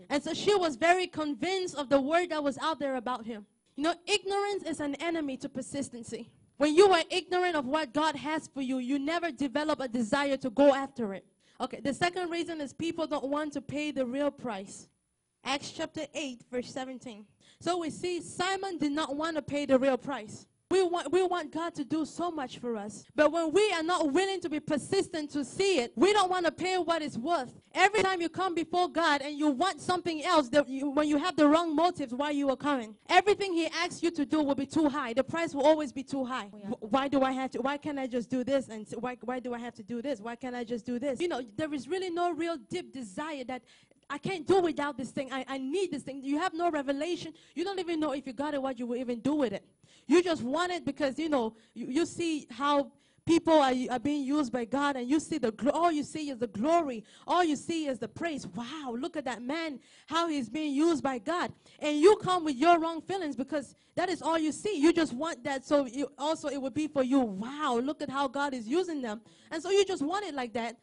And 0.08 0.22
so 0.22 0.32
she 0.32 0.54
was 0.54 0.76
very 0.76 1.06
convinced 1.06 1.74
of 1.74 1.88
the 1.88 2.00
word 2.00 2.30
that 2.30 2.42
was 2.42 2.56
out 2.58 2.78
there 2.78 2.96
about 2.96 3.26
him. 3.26 3.44
You 3.76 3.84
know, 3.84 3.94
ignorance 4.06 4.64
is 4.64 4.80
an 4.80 4.94
enemy 4.96 5.36
to 5.38 5.48
persistency. 5.48 6.30
When 6.58 6.74
you 6.74 6.92
are 6.92 7.02
ignorant 7.08 7.54
of 7.54 7.66
what 7.66 7.92
God 7.94 8.16
has 8.16 8.48
for 8.48 8.60
you, 8.60 8.78
you 8.78 8.98
never 8.98 9.30
develop 9.30 9.80
a 9.80 9.88
desire 9.88 10.36
to 10.38 10.50
go 10.50 10.74
after 10.74 11.14
it. 11.14 11.24
Okay, 11.60 11.80
the 11.80 11.94
second 11.94 12.30
reason 12.30 12.60
is 12.60 12.72
people 12.72 13.06
don't 13.06 13.28
want 13.28 13.52
to 13.54 13.60
pay 13.60 13.90
the 13.92 14.04
real 14.04 14.30
price. 14.30 14.88
Acts 15.44 15.70
chapter 15.70 16.06
8, 16.12 16.42
verse 16.50 16.70
17. 16.72 17.24
So 17.60 17.78
we 17.78 17.90
see 17.90 18.20
Simon 18.20 18.76
did 18.76 18.92
not 18.92 19.16
want 19.16 19.36
to 19.36 19.42
pay 19.42 19.66
the 19.66 19.78
real 19.78 19.96
price. 19.96 20.46
We 20.70 20.82
want, 20.82 21.10
we 21.10 21.22
want 21.22 21.50
God 21.50 21.74
to 21.76 21.84
do 21.84 22.04
so 22.04 22.30
much 22.30 22.58
for 22.58 22.76
us. 22.76 23.04
But 23.16 23.32
when 23.32 23.52
we 23.52 23.72
are 23.72 23.82
not 23.82 24.12
willing 24.12 24.38
to 24.42 24.50
be 24.50 24.60
persistent 24.60 25.30
to 25.30 25.42
see 25.42 25.78
it, 25.78 25.92
we 25.96 26.12
don't 26.12 26.30
want 26.30 26.44
to 26.44 26.52
pay 26.52 26.76
what 26.76 27.00
it's 27.00 27.16
worth. 27.16 27.54
Every 27.74 28.02
time 28.02 28.20
you 28.20 28.28
come 28.28 28.54
before 28.54 28.88
God 28.88 29.22
and 29.22 29.38
you 29.38 29.48
want 29.48 29.80
something 29.80 30.22
else, 30.22 30.50
that 30.50 30.68
you, 30.68 30.90
when 30.90 31.08
you 31.08 31.16
have 31.16 31.36
the 31.36 31.48
wrong 31.48 31.74
motives 31.74 32.12
why 32.12 32.32
you 32.32 32.50
are 32.50 32.56
coming, 32.56 32.94
everything 33.08 33.54
He 33.54 33.66
asks 33.66 34.02
you 34.02 34.10
to 34.10 34.26
do 34.26 34.42
will 34.42 34.54
be 34.54 34.66
too 34.66 34.90
high. 34.90 35.14
The 35.14 35.24
price 35.24 35.54
will 35.54 35.64
always 35.64 35.90
be 35.90 36.02
too 36.02 36.22
high. 36.22 36.50
Oh, 36.52 36.58
yeah. 36.58 36.68
Why 36.80 37.08
do 37.08 37.22
I 37.22 37.32
have 37.32 37.50
to? 37.52 37.62
Why 37.62 37.78
can't 37.78 37.98
I 37.98 38.06
just 38.06 38.28
do 38.28 38.44
this? 38.44 38.68
And 38.68 38.86
why, 39.00 39.16
why 39.22 39.40
do 39.40 39.54
I 39.54 39.58
have 39.58 39.74
to 39.76 39.82
do 39.82 40.02
this? 40.02 40.20
Why 40.20 40.36
can't 40.36 40.54
I 40.54 40.64
just 40.64 40.84
do 40.84 40.98
this? 40.98 41.18
You 41.18 41.28
know, 41.28 41.40
there 41.56 41.72
is 41.72 41.88
really 41.88 42.10
no 42.10 42.32
real 42.32 42.58
deep 42.58 42.92
desire 42.92 43.44
that 43.44 43.62
I 44.10 44.18
can't 44.18 44.46
do 44.46 44.60
without 44.60 44.98
this 44.98 45.10
thing. 45.10 45.32
I, 45.32 45.46
I 45.48 45.58
need 45.58 45.92
this 45.92 46.02
thing. 46.02 46.22
You 46.22 46.38
have 46.38 46.52
no 46.52 46.70
revelation. 46.70 47.32
You 47.54 47.64
don't 47.64 47.78
even 47.78 48.00
know 48.00 48.12
if 48.12 48.26
you 48.26 48.34
got 48.34 48.52
it, 48.54 48.60
what 48.60 48.78
you 48.78 48.86
will 48.86 48.96
even 48.96 49.20
do 49.20 49.34
with 49.34 49.52
it. 49.52 49.64
You 50.08 50.22
just 50.22 50.42
want 50.42 50.72
it 50.72 50.84
because, 50.84 51.18
you 51.18 51.28
know, 51.28 51.54
you, 51.74 51.86
you 51.86 52.06
see 52.06 52.46
how 52.50 52.90
people 53.26 53.52
are, 53.52 53.74
are 53.90 53.98
being 53.98 54.24
used 54.24 54.50
by 54.50 54.64
God 54.64 54.96
and 54.96 55.08
you 55.08 55.20
see 55.20 55.36
the, 55.36 55.52
glo- 55.52 55.70
all 55.72 55.92
you 55.92 56.02
see 56.02 56.30
is 56.30 56.38
the 56.38 56.46
glory. 56.46 57.04
All 57.26 57.44
you 57.44 57.56
see 57.56 57.86
is 57.86 57.98
the 57.98 58.08
praise. 58.08 58.46
Wow, 58.46 58.96
look 58.98 59.18
at 59.18 59.26
that 59.26 59.42
man, 59.42 59.78
how 60.06 60.28
he's 60.28 60.48
being 60.48 60.74
used 60.74 61.02
by 61.02 61.18
God. 61.18 61.52
And 61.78 62.00
you 62.00 62.16
come 62.16 62.42
with 62.42 62.56
your 62.56 62.80
wrong 62.80 63.02
feelings 63.02 63.36
because 63.36 63.74
that 63.96 64.08
is 64.08 64.22
all 64.22 64.38
you 64.38 64.50
see. 64.50 64.80
You 64.80 64.94
just 64.94 65.12
want 65.12 65.44
that. 65.44 65.66
So 65.66 65.84
you, 65.84 66.08
also 66.16 66.48
it 66.48 66.60
would 66.60 66.74
be 66.74 66.88
for 66.88 67.02
you. 67.02 67.20
Wow, 67.20 67.78
look 67.82 68.00
at 68.00 68.08
how 68.08 68.28
God 68.28 68.54
is 68.54 68.66
using 68.66 69.02
them. 69.02 69.20
And 69.50 69.62
so 69.62 69.70
you 69.70 69.84
just 69.84 70.02
want 70.02 70.24
it 70.24 70.34
like 70.34 70.54
that 70.54 70.78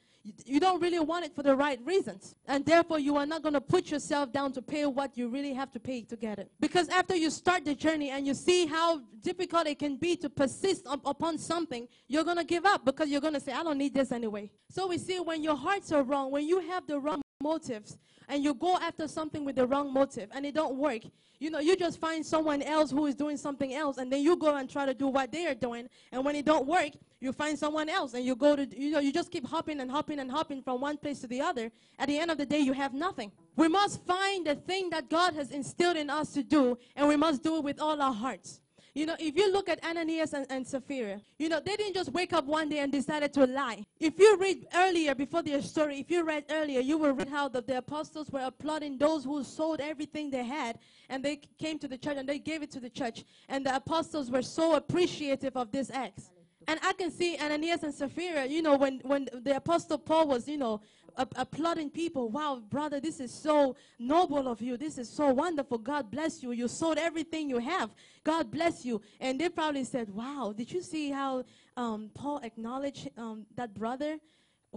you- 0.45 0.59
don't 0.59 0.81
really 0.81 0.99
want 0.99 1.25
it 1.25 1.35
for 1.35 1.43
the 1.43 1.55
right 1.55 1.79
reasons. 1.85 2.35
And 2.47 2.65
therefore, 2.65 2.99
you 2.99 3.15
are 3.17 3.25
not 3.25 3.41
going 3.43 3.53
to 3.53 3.61
put 3.61 3.91
yourself 3.91 4.31
down 4.31 4.51
to 4.53 4.61
pay 4.61 4.85
what 4.85 5.17
you 5.17 5.27
really 5.29 5.53
have 5.53 5.71
to 5.73 5.79
pay 5.79 6.01
to 6.03 6.15
get 6.15 6.39
it. 6.39 6.51
Because 6.59 6.89
after 6.89 7.15
you 7.15 7.29
start 7.29 7.65
the 7.65 7.75
journey 7.75 8.09
and 8.09 8.25
you 8.25 8.33
see 8.33 8.65
how 8.65 9.01
difficult 9.21 9.67
it 9.67 9.79
can 9.79 9.97
be 9.97 10.15
to 10.17 10.29
persist 10.29 10.87
up- 10.87 11.05
upon 11.05 11.37
something, 11.37 11.87
you're 12.07 12.23
going 12.23 12.37
to 12.37 12.43
give 12.43 12.65
up 12.65 12.85
because 12.85 13.09
you're 13.09 13.21
going 13.21 13.33
to 13.33 13.39
say, 13.39 13.51
I 13.51 13.63
don't 13.63 13.77
need 13.77 13.93
this 13.93 14.11
anyway. 14.11 14.49
So 14.69 14.87
we 14.87 14.97
see 14.97 15.19
when 15.19 15.43
your 15.43 15.55
hearts 15.55 15.91
are 15.91 16.03
wrong, 16.03 16.31
when 16.31 16.47
you 16.47 16.59
have 16.59 16.87
the 16.87 16.99
wrong 16.99 17.21
motives, 17.41 17.97
and 18.27 18.43
you 18.43 18.53
go 18.53 18.77
after 18.77 19.07
something 19.07 19.45
with 19.45 19.55
the 19.55 19.67
wrong 19.67 19.93
motive 19.93 20.29
and 20.33 20.45
it 20.45 20.55
don't 20.55 20.75
work. 20.75 21.01
You 21.37 21.49
know 21.49 21.59
you 21.59 21.75
just 21.75 21.99
find 21.99 22.25
someone 22.25 22.61
else 22.61 22.91
who 22.91 23.05
is 23.07 23.13
doing 23.13 23.37
something 23.37 23.73
else 23.73 23.97
and 23.97 24.11
then 24.11 24.21
you 24.23 24.37
go 24.37 24.55
and 24.55 24.69
try 24.69 24.85
to 24.85 24.93
do 24.93 25.07
what 25.07 25.33
they 25.33 25.45
are 25.45 25.53
doing 25.53 25.89
and 26.13 26.23
when 26.23 26.33
it 26.33 26.45
don't 26.45 26.65
work 26.65 26.91
you 27.19 27.33
find 27.33 27.59
someone 27.59 27.89
else 27.89 28.13
and 28.13 28.25
you 28.25 28.37
go 28.37 28.55
to 28.55 28.65
you 28.79 28.89
know 28.89 28.99
you 28.99 29.11
just 29.11 29.31
keep 29.31 29.45
hopping 29.45 29.81
and 29.81 29.91
hopping 29.91 30.19
and 30.19 30.31
hopping 30.31 30.61
from 30.63 30.79
one 30.79 30.97
place 30.97 31.19
to 31.19 31.27
the 31.27 31.41
other. 31.41 31.71
At 31.99 32.07
the 32.07 32.17
end 32.17 32.31
of 32.31 32.37
the 32.37 32.45
day 32.45 32.59
you 32.59 32.73
have 32.73 32.93
nothing. 32.93 33.31
We 33.57 33.67
must 33.67 34.01
find 34.05 34.47
the 34.47 34.55
thing 34.55 34.89
that 34.91 35.09
god 35.09 35.35
has 35.35 35.51
instilled 35.51 35.97
in 35.97 36.09
us 36.09 36.31
to 36.33 36.41
do 36.41 36.77
and 36.95 37.07
we 37.07 37.17
must 37.17 37.43
do 37.43 37.57
it 37.57 37.63
with 37.63 37.81
all 37.81 38.01
our 38.01 38.13
hearts 38.13 38.61
you 38.95 39.05
know, 39.05 39.15
if 39.19 39.35
you 39.35 39.51
look 39.51 39.67
at 39.67 39.83
Ananias 39.83 40.33
and, 40.33 40.47
and 40.49 40.65
Sapphira, 40.65 41.19
you 41.37 41.49
know, 41.49 41.59
they 41.59 41.75
didn't 41.75 41.93
just 41.93 42.13
wake 42.13 42.31
up 42.31 42.45
one 42.45 42.69
day 42.69 42.79
and 42.79 42.93
decided 42.93 43.33
to 43.33 43.45
lie. 43.45 43.85
If 43.99 44.17
you 44.17 44.37
read 44.37 44.65
earlier, 44.73 45.13
before 45.13 45.43
their 45.43 45.61
story, 45.61 45.99
if 45.99 46.09
you 46.09 46.23
read 46.23 46.45
earlier, 46.49 46.79
you 46.79 46.97
will 46.97 47.11
read 47.11 47.27
how 47.27 47.49
the, 47.49 47.61
the 47.61 47.79
apostles 47.79 48.31
were 48.31 48.39
applauding 48.39 48.97
those 48.97 49.25
who 49.25 49.43
sold 49.43 49.81
everything 49.81 50.31
they 50.31 50.45
had 50.45 50.79
and 51.09 51.21
they 51.21 51.41
came 51.59 51.77
to 51.79 51.89
the 51.89 51.97
church 51.97 52.15
and 52.17 52.27
they 52.27 52.39
gave 52.39 52.63
it 52.63 52.71
to 52.71 52.79
the 52.79 52.89
church. 52.89 53.25
And 53.49 53.65
the 53.65 53.75
apostles 53.75 54.31
were 54.31 54.41
so 54.41 54.75
appreciative 54.75 55.57
of 55.57 55.73
this 55.73 55.91
act. 55.91 56.21
And 56.67 56.79
I 56.81 56.93
can 56.93 57.11
see 57.11 57.37
Ananias 57.37 57.83
and 57.83 57.93
Sapphira, 57.93 58.45
you 58.45 58.61
know, 58.61 58.75
when, 58.77 59.01
when 59.03 59.27
the 59.33 59.57
apostle 59.57 59.97
Paul 59.97 60.29
was, 60.29 60.47
you 60.47 60.57
know, 60.57 60.81
applauding 61.17 61.89
people. 61.89 62.29
Wow, 62.29 62.61
brother, 62.69 62.99
this 62.99 63.19
is 63.19 63.33
so 63.33 63.75
noble 63.99 64.47
of 64.47 64.61
you. 64.61 64.77
This 64.77 64.97
is 64.97 65.09
so 65.09 65.33
wonderful. 65.33 65.77
God 65.77 66.11
bless 66.11 66.43
you. 66.43 66.51
You 66.51 66.67
sold 66.67 66.97
everything 66.97 67.49
you 67.49 67.59
have. 67.59 67.91
God 68.23 68.51
bless 68.51 68.85
you. 68.85 69.01
And 69.19 69.39
they 69.39 69.49
probably 69.49 69.83
said, 69.83 70.09
wow, 70.09 70.53
did 70.55 70.71
you 70.71 70.81
see 70.81 71.11
how 71.11 71.43
um, 71.77 72.09
Paul 72.13 72.39
acknowledged 72.43 73.09
um, 73.17 73.45
that 73.55 73.73
brother? 73.73 74.17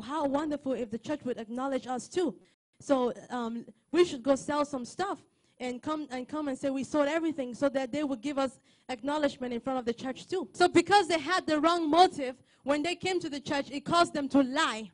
How 0.03 0.27
wonderful 0.27 0.75
if 0.75 0.91
the 0.91 0.99
church 0.99 1.21
would 1.25 1.39
acknowledge 1.39 1.87
us 1.87 2.09
too. 2.09 2.37
So 2.81 3.13
um, 3.31 3.65
we 3.91 4.05
should 4.05 4.23
go 4.23 4.37
sell 4.37 4.65
some 4.65 4.85
stuff 4.85 5.19
and 5.61 5.83
come 5.83 6.07
and 6.11 6.29
come 6.29 6.49
and 6.49 6.57
say 6.57 6.71
we 6.71 6.85
sold 6.85 7.09
everything 7.09 7.55
so 7.55 7.69
that 7.71 7.91
they 7.91 8.05
would 8.05 8.21
give 8.21 8.39
us 8.39 8.61
acknowledgement 8.89 9.53
in 9.53 9.61
front 9.61 9.79
of 9.79 9.85
the 9.85 9.93
church 9.93 10.29
too. 10.29 10.49
So 10.53 10.69
because 10.69 11.09
they 11.09 11.19
had 11.19 11.47
the 11.47 11.59
wrong 11.61 11.91
motive, 11.91 12.37
when 12.63 12.83
they 12.83 12.95
came 12.95 13.19
to 13.21 13.29
the 13.29 13.41
church, 13.41 13.71
it 13.71 13.85
caused 13.85 14.15
them 14.15 14.29
to 14.29 14.43
lie. 14.43 14.91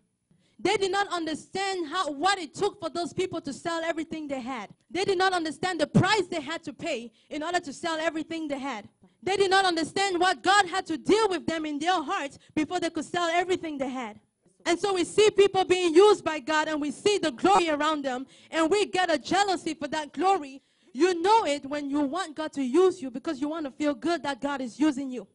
They 0.58 0.76
did 0.76 0.92
not 0.92 1.08
understand 1.08 1.88
how 1.88 2.12
what 2.12 2.38
it 2.38 2.54
took 2.54 2.80
for 2.80 2.88
those 2.88 3.12
people 3.12 3.40
to 3.40 3.52
sell 3.52 3.82
everything 3.82 4.28
they 4.28 4.40
had. 4.40 4.70
They 4.90 5.04
did 5.04 5.18
not 5.18 5.32
understand 5.32 5.80
the 5.80 5.86
price 5.86 6.26
they 6.30 6.40
had 6.40 6.62
to 6.64 6.72
pay 6.72 7.12
in 7.28 7.42
order 7.42 7.60
to 7.60 7.72
sell 7.72 7.98
everything 7.98 8.48
they 8.48 8.58
had. 8.58 8.88
They 9.22 9.36
did 9.36 9.50
not 9.50 9.64
understand 9.64 10.20
what 10.20 10.42
God 10.42 10.66
had 10.66 10.86
to 10.86 10.98
deal 10.98 11.28
with 11.28 11.46
them 11.46 11.64
in 11.64 11.78
their 11.78 12.02
hearts 12.02 12.38
before 12.54 12.78
they 12.78 12.90
could 12.90 13.04
sell 13.04 13.28
everything 13.28 13.78
they 13.78 13.88
had. 13.88 14.20
And 14.66 14.78
so 14.78 14.94
we 14.94 15.04
see 15.04 15.30
people 15.30 15.64
being 15.64 15.94
used 15.94 16.24
by 16.24 16.38
God 16.40 16.68
and 16.68 16.80
we 16.80 16.90
see 16.90 17.18
the 17.18 17.32
glory 17.32 17.68
around 17.68 18.04
them 18.04 18.26
and 18.50 18.70
we 18.70 18.86
get 18.86 19.12
a 19.12 19.18
jealousy 19.18 19.74
for 19.74 19.88
that 19.88 20.12
glory. 20.12 20.62
You 20.92 21.20
know 21.20 21.44
it 21.44 21.66
when 21.66 21.90
you 21.90 22.00
want 22.00 22.36
God 22.36 22.52
to 22.52 22.62
use 22.62 23.02
you 23.02 23.10
because 23.10 23.40
you 23.40 23.48
want 23.48 23.66
to 23.66 23.72
feel 23.72 23.94
good 23.94 24.22
that 24.22 24.40
God 24.40 24.60
is 24.60 24.78
using 24.78 25.10
you. 25.10 25.26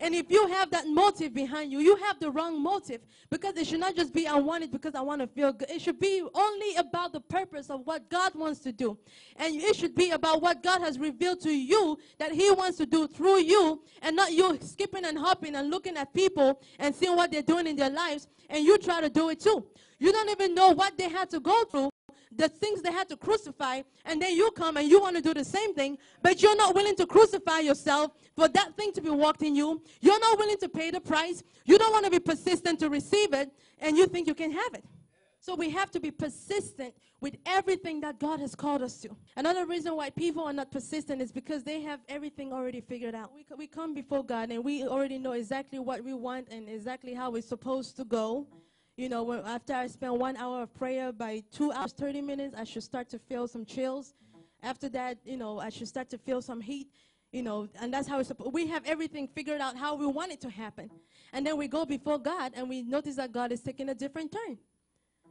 And 0.00 0.14
if 0.14 0.30
you 0.30 0.46
have 0.48 0.70
that 0.70 0.86
motive 0.88 1.34
behind 1.34 1.70
you, 1.72 1.80
you 1.80 1.96
have 1.96 2.18
the 2.18 2.30
wrong 2.30 2.62
motive 2.62 3.00
because 3.30 3.56
it 3.56 3.66
should 3.66 3.80
not 3.80 3.94
just 3.94 4.12
be, 4.12 4.26
I 4.26 4.36
want 4.36 4.64
it 4.64 4.72
because 4.72 4.94
I 4.94 5.00
want 5.00 5.20
to 5.20 5.26
feel 5.26 5.52
good. 5.52 5.70
It 5.70 5.80
should 5.80 5.98
be 5.98 6.24
only 6.34 6.76
about 6.76 7.12
the 7.12 7.20
purpose 7.20 7.70
of 7.70 7.86
what 7.86 8.08
God 8.10 8.34
wants 8.34 8.60
to 8.60 8.72
do. 8.72 8.98
And 9.36 9.54
it 9.54 9.76
should 9.76 9.94
be 9.94 10.10
about 10.10 10.42
what 10.42 10.62
God 10.62 10.80
has 10.80 10.98
revealed 10.98 11.40
to 11.42 11.50
you 11.50 11.98
that 12.18 12.32
He 12.32 12.50
wants 12.50 12.78
to 12.78 12.86
do 12.86 13.06
through 13.06 13.40
you 13.40 13.82
and 14.02 14.16
not 14.16 14.32
you 14.32 14.58
skipping 14.60 15.04
and 15.04 15.18
hopping 15.18 15.54
and 15.54 15.70
looking 15.70 15.96
at 15.96 16.12
people 16.12 16.60
and 16.78 16.94
seeing 16.94 17.16
what 17.16 17.30
they're 17.30 17.42
doing 17.42 17.66
in 17.66 17.76
their 17.76 17.90
lives 17.90 18.28
and 18.50 18.64
you 18.64 18.78
try 18.78 19.00
to 19.00 19.08
do 19.08 19.30
it 19.30 19.40
too. 19.40 19.64
You 19.98 20.12
don't 20.12 20.28
even 20.30 20.54
know 20.54 20.70
what 20.70 20.98
they 20.98 21.08
had 21.08 21.30
to 21.30 21.40
go 21.40 21.64
through 21.64 21.90
the 22.36 22.48
things 22.48 22.82
they 22.82 22.92
had 22.92 23.08
to 23.08 23.16
crucify, 23.16 23.82
and 24.04 24.20
then 24.20 24.34
you 24.34 24.50
come 24.52 24.76
and 24.76 24.88
you 24.88 25.00
want 25.00 25.16
to 25.16 25.22
do 25.22 25.34
the 25.34 25.44
same 25.44 25.74
thing, 25.74 25.98
but 26.22 26.42
you're 26.42 26.56
not 26.56 26.74
willing 26.74 26.96
to 26.96 27.06
crucify 27.06 27.60
yourself 27.60 28.12
for 28.36 28.48
that 28.48 28.76
thing 28.76 28.92
to 28.92 29.00
be 29.00 29.10
walked 29.10 29.42
in 29.42 29.54
you. 29.54 29.82
You're 30.00 30.20
not 30.20 30.38
willing 30.38 30.58
to 30.58 30.68
pay 30.68 30.90
the 30.90 31.00
price. 31.00 31.42
You 31.64 31.78
don't 31.78 31.92
want 31.92 32.04
to 32.04 32.10
be 32.10 32.20
persistent 32.20 32.80
to 32.80 32.90
receive 32.90 33.32
it, 33.32 33.50
and 33.78 33.96
you 33.96 34.06
think 34.06 34.26
you 34.26 34.34
can 34.34 34.50
have 34.50 34.74
it. 34.74 34.84
So 35.44 35.54
we 35.54 35.68
have 35.70 35.90
to 35.90 36.00
be 36.00 36.10
persistent 36.10 36.94
with 37.20 37.36
everything 37.44 38.00
that 38.00 38.18
God 38.18 38.40
has 38.40 38.54
called 38.54 38.80
us 38.80 38.98
to. 39.00 39.14
Another 39.36 39.66
reason 39.66 39.94
why 39.94 40.08
people 40.08 40.42
are 40.44 40.54
not 40.54 40.70
persistent 40.70 41.20
is 41.20 41.32
because 41.32 41.62
they 41.62 41.82
have 41.82 42.00
everything 42.08 42.50
already 42.50 42.80
figured 42.80 43.14
out. 43.14 43.30
We, 43.34 43.44
we 43.56 43.66
come 43.66 43.92
before 43.92 44.24
God 44.24 44.50
and 44.50 44.64
we 44.64 44.84
already 44.84 45.18
know 45.18 45.32
exactly 45.32 45.78
what 45.78 46.02
we 46.02 46.14
want 46.14 46.48
and 46.50 46.66
exactly 46.66 47.12
how 47.12 47.30
we're 47.30 47.42
supposed 47.42 47.94
to 47.96 48.04
go. 48.04 48.46
You 48.96 49.08
know, 49.08 49.24
when, 49.24 49.40
after 49.40 49.74
I 49.74 49.88
spend 49.88 50.18
one 50.20 50.36
hour 50.36 50.62
of 50.62 50.74
prayer, 50.74 51.12
by 51.12 51.42
two 51.50 51.72
hours, 51.72 51.92
30 51.92 52.20
minutes, 52.20 52.54
I 52.56 52.64
should 52.64 52.84
start 52.84 53.08
to 53.10 53.18
feel 53.18 53.48
some 53.48 53.64
chills. 53.64 54.14
After 54.62 54.88
that, 54.90 55.18
you 55.24 55.36
know, 55.36 55.58
I 55.58 55.68
should 55.68 55.88
start 55.88 56.08
to 56.10 56.18
feel 56.18 56.40
some 56.40 56.60
heat. 56.60 56.88
You 57.32 57.42
know, 57.42 57.68
and 57.80 57.92
that's 57.92 58.06
how 58.06 58.20
it's. 58.20 58.30
We 58.52 58.68
have 58.68 58.84
everything 58.86 59.26
figured 59.26 59.60
out 59.60 59.76
how 59.76 59.96
we 59.96 60.06
want 60.06 60.30
it 60.30 60.40
to 60.42 60.50
happen, 60.50 60.88
and 61.32 61.44
then 61.44 61.56
we 61.56 61.66
go 61.66 61.84
before 61.84 62.16
God 62.16 62.52
and 62.54 62.68
we 62.68 62.82
notice 62.82 63.16
that 63.16 63.32
God 63.32 63.50
is 63.50 63.60
taking 63.60 63.88
a 63.88 63.94
different 63.94 64.30
turn. 64.30 64.56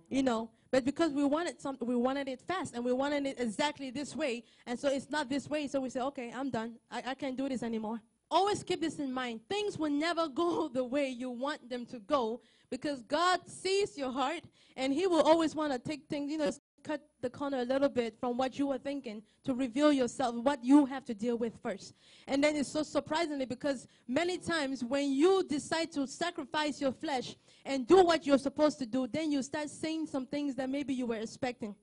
You 0.09 0.21
know, 0.21 0.49
but 0.69 0.83
because 0.83 1.13
we 1.13 1.23
wanted 1.23 1.61
something, 1.61 1.87
we 1.87 1.95
wanted 1.95 2.27
it 2.27 2.41
fast, 2.41 2.75
and 2.75 2.83
we 2.83 2.91
wanted 2.91 3.25
it 3.25 3.39
exactly 3.39 3.89
this 3.89 4.17
way, 4.17 4.43
and 4.65 4.77
so 4.77 4.89
it's 4.89 5.09
not 5.09 5.29
this 5.29 5.49
way. 5.49 5.65
So 5.67 5.79
we 5.79 5.89
say, 5.89 6.01
okay, 6.01 6.33
I'm 6.35 6.49
done. 6.49 6.73
I, 6.91 7.03
I 7.07 7.13
can't 7.13 7.37
do 7.37 7.47
this 7.47 7.63
anymore. 7.63 8.01
Always 8.33 8.63
keep 8.63 8.81
this 8.81 8.97
in 8.97 9.13
mind. 9.13 9.41
Things 9.47 9.77
will 9.77 9.91
never 9.91 10.27
go 10.27 10.67
the 10.73 10.83
way 10.83 11.07
you 11.07 11.29
want 11.29 11.69
them 11.69 11.85
to 11.85 11.99
go 11.99 12.41
because 12.71 13.03
God 13.03 13.41
sees 13.45 13.95
your 13.95 14.11
heart, 14.11 14.41
and 14.75 14.91
He 14.91 15.05
will 15.05 15.21
always 15.21 15.53
want 15.53 15.71
to 15.71 15.77
take 15.77 16.07
things, 16.09 16.31
you 16.31 16.39
know, 16.39 16.51
cut 16.83 17.01
the 17.21 17.29
corner 17.29 17.59
a 17.59 17.63
little 17.63 17.89
bit 17.89 18.17
from 18.19 18.35
what 18.35 18.57
you 18.57 18.65
were 18.65 18.79
thinking 18.79 19.21
to 19.43 19.53
reveal 19.53 19.93
yourself, 19.93 20.33
what 20.33 20.65
you 20.65 20.87
have 20.87 21.05
to 21.05 21.13
deal 21.13 21.37
with 21.37 21.53
first. 21.61 21.93
And 22.27 22.43
then 22.43 22.55
it's 22.55 22.69
so 22.69 22.81
surprisingly 22.81 23.45
because 23.45 23.87
many 24.07 24.39
times 24.39 24.83
when 24.83 25.11
you 25.11 25.43
decide 25.47 25.91
to 25.91 26.07
sacrifice 26.07 26.81
your 26.81 26.91
flesh 26.91 27.35
and 27.65 27.85
do 27.85 28.03
what 28.03 28.25
you're 28.25 28.39
supposed 28.39 28.79
to 28.79 28.87
do, 28.87 29.05
then 29.05 29.31
you 29.31 29.43
start 29.43 29.69
seeing 29.69 30.07
some 30.07 30.25
things 30.25 30.55
that 30.55 30.71
maybe 30.71 30.95
you 30.95 31.05
were 31.05 31.17
expecting. 31.17 31.75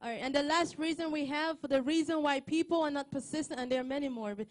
All 0.00 0.10
right, 0.10 0.20
and 0.22 0.34
the 0.34 0.42
last 0.42 0.78
reason 0.78 1.10
we 1.10 1.24
have 1.26 1.58
for 1.58 1.68
the 1.68 1.82
reason 1.82 2.22
why 2.22 2.38
people 2.40 2.82
are 2.82 2.90
not 2.90 3.10
persistent, 3.10 3.58
and 3.58 3.72
there 3.72 3.80
are 3.80 3.84
many 3.84 4.10
more, 4.10 4.34
but 4.34 4.46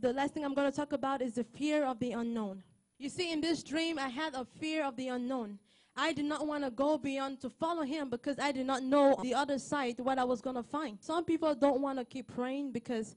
the 0.00 0.12
last 0.12 0.34
thing 0.34 0.44
I'm 0.44 0.54
going 0.54 0.70
to 0.70 0.76
talk 0.76 0.92
about 0.92 1.22
is 1.22 1.34
the 1.34 1.44
fear 1.44 1.84
of 1.84 1.98
the 1.98 2.12
unknown. 2.12 2.62
You 2.98 3.08
see, 3.08 3.32
in 3.32 3.40
this 3.40 3.62
dream, 3.62 3.98
I 3.98 4.08
had 4.08 4.34
a 4.34 4.44
fear 4.44 4.84
of 4.84 4.96
the 4.96 5.08
unknown. 5.08 5.58
I 5.96 6.12
did 6.12 6.26
not 6.26 6.46
want 6.46 6.64
to 6.64 6.70
go 6.70 6.96
beyond 6.96 7.40
to 7.40 7.50
follow 7.50 7.82
him 7.82 8.08
because 8.08 8.38
I 8.38 8.52
did 8.52 8.66
not 8.66 8.82
know 8.82 9.16
the 9.22 9.34
other 9.34 9.58
side 9.58 9.98
what 9.98 10.18
I 10.18 10.24
was 10.24 10.40
going 10.40 10.56
to 10.56 10.62
find. 10.62 10.98
Some 11.00 11.24
people 11.24 11.54
don't 11.54 11.80
want 11.80 11.98
to 11.98 12.04
keep 12.04 12.32
praying 12.32 12.72
because 12.72 13.16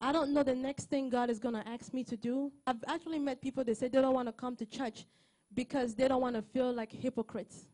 I 0.00 0.10
don't 0.10 0.32
know 0.34 0.42
the 0.42 0.54
next 0.54 0.90
thing 0.90 1.08
God 1.08 1.30
is 1.30 1.38
going 1.38 1.54
to 1.54 1.66
ask 1.68 1.94
me 1.94 2.02
to 2.04 2.16
do. 2.16 2.50
I've 2.66 2.82
actually 2.88 3.20
met 3.20 3.40
people 3.40 3.62
that 3.62 3.76
say 3.76 3.86
they 3.86 4.00
don't 4.00 4.14
want 4.14 4.26
to 4.26 4.32
come 4.32 4.56
to 4.56 4.66
church 4.66 5.06
because 5.54 5.94
they 5.94 6.08
don't 6.08 6.20
want 6.20 6.34
to 6.34 6.42
feel 6.42 6.72
like 6.72 6.90
hypocrites. 6.90 7.66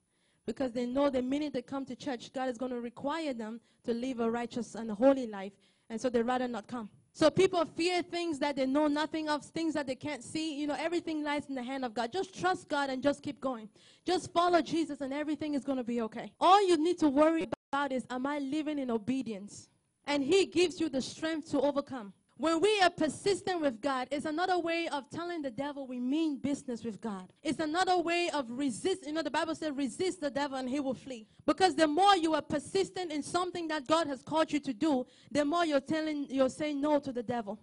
Because 0.45 0.73
they 0.73 0.85
know 0.85 1.09
the 1.09 1.23
minute 1.23 1.55
they 1.55 1.63
come 1.63 1.87
to 1.87 1.97
church, 1.97 2.33
God 2.33 2.51
is 2.51 2.59
going 2.59 2.73
to 2.73 2.81
require 2.81 3.33
them 3.33 3.61
to 3.85 3.95
live 3.95 4.21
a 4.21 4.31
righteous 4.31 4.75
and 4.75 4.91
holy 4.91 5.27
life. 5.27 5.53
And 5.89 5.99
so 5.99 6.11
they'd 6.11 6.23
rather 6.23 6.49
not 6.49 6.67
come. 6.67 6.91
So 7.19 7.31
people 7.31 7.65
fear 7.65 8.01
things 8.01 8.39
that 8.39 8.55
they 8.55 8.65
know 8.65 8.87
nothing 8.87 9.29
of, 9.29 9.45
things 9.45 9.75
that 9.75 9.89
they 9.89 9.97
can't 9.97 10.23
see. 10.23 10.55
You 10.55 10.69
know, 10.69 10.77
everything 10.79 11.25
lies 11.25 11.47
in 11.49 11.57
the 11.57 11.63
hand 11.65 11.85
of 11.85 11.93
God. 11.93 12.13
Just 12.13 12.33
trust 12.33 12.69
God 12.69 12.91
and 12.91 13.03
just 13.03 13.25
keep 13.25 13.41
going. 13.41 13.69
Just 14.07 14.33
follow 14.33 14.63
Jesus 14.63 15.01
and 15.01 15.13
everything 15.13 15.55
is 15.55 15.65
going 15.65 15.79
to 15.79 15.83
be 15.83 16.01
okay. 16.03 16.31
All 16.39 16.65
you 16.65 16.77
need 16.77 16.97
to 17.01 17.09
worry 17.09 17.49
about 17.73 17.91
is, 17.91 18.07
am 18.09 18.25
I 18.25 18.39
living 18.39 18.79
in 18.79 18.89
obedience? 18.89 19.69
And 20.07 20.23
He 20.23 20.47
gives 20.47 20.81
you 20.81 20.89
the 20.89 21.03
strength 21.03 21.51
to 21.51 21.61
overcome. 21.61 22.13
When 22.39 22.61
we 22.61 22.81
are 22.83 22.91
persistent 22.91 23.61
with 23.61 23.81
God, 23.81 24.07
it's 24.13 24.25
another 24.25 24.61
way 24.61 24.89
of 24.93 25.11
telling 25.11 25.43
the 25.43 25.51
devil 25.51 25.89
we 25.89 25.99
mean 25.99 26.39
business 26.39 26.85
with 26.85 27.01
God. 27.01 27.33
It's 27.43 27.59
another 27.59 27.99
way 27.99 28.31
of 28.33 28.47
resist. 28.49 29.05
You 29.05 29.13
know, 29.13 29.23
the 29.23 29.31
Bible 29.31 29.57
says 29.57 29.73
resist 29.75 30.21
the 30.21 30.31
devil 30.31 30.57
and 30.57 30.69
he 30.69 30.79
will 30.79 30.95
flee. 30.95 31.27
Because 31.47 31.75
the 31.75 31.89
more 31.89 32.17
you 32.17 32.35
are 32.35 32.43
persistent 32.43 33.11
in 33.11 33.25
something 33.25 33.67
that 33.69 33.89
God 33.89 34.07
has 34.07 34.23
called 34.23 34.53
you 34.53 34.61
to 34.61 34.73
do, 34.73 35.05
the 35.33 35.45
more 35.45 35.67
you're 35.67 35.81
telling, 35.81 36.27
you're 36.31 36.49
saying 36.49 36.81
no 36.81 37.01
to 37.01 37.13
the 37.13 37.25
devil. 37.25 37.59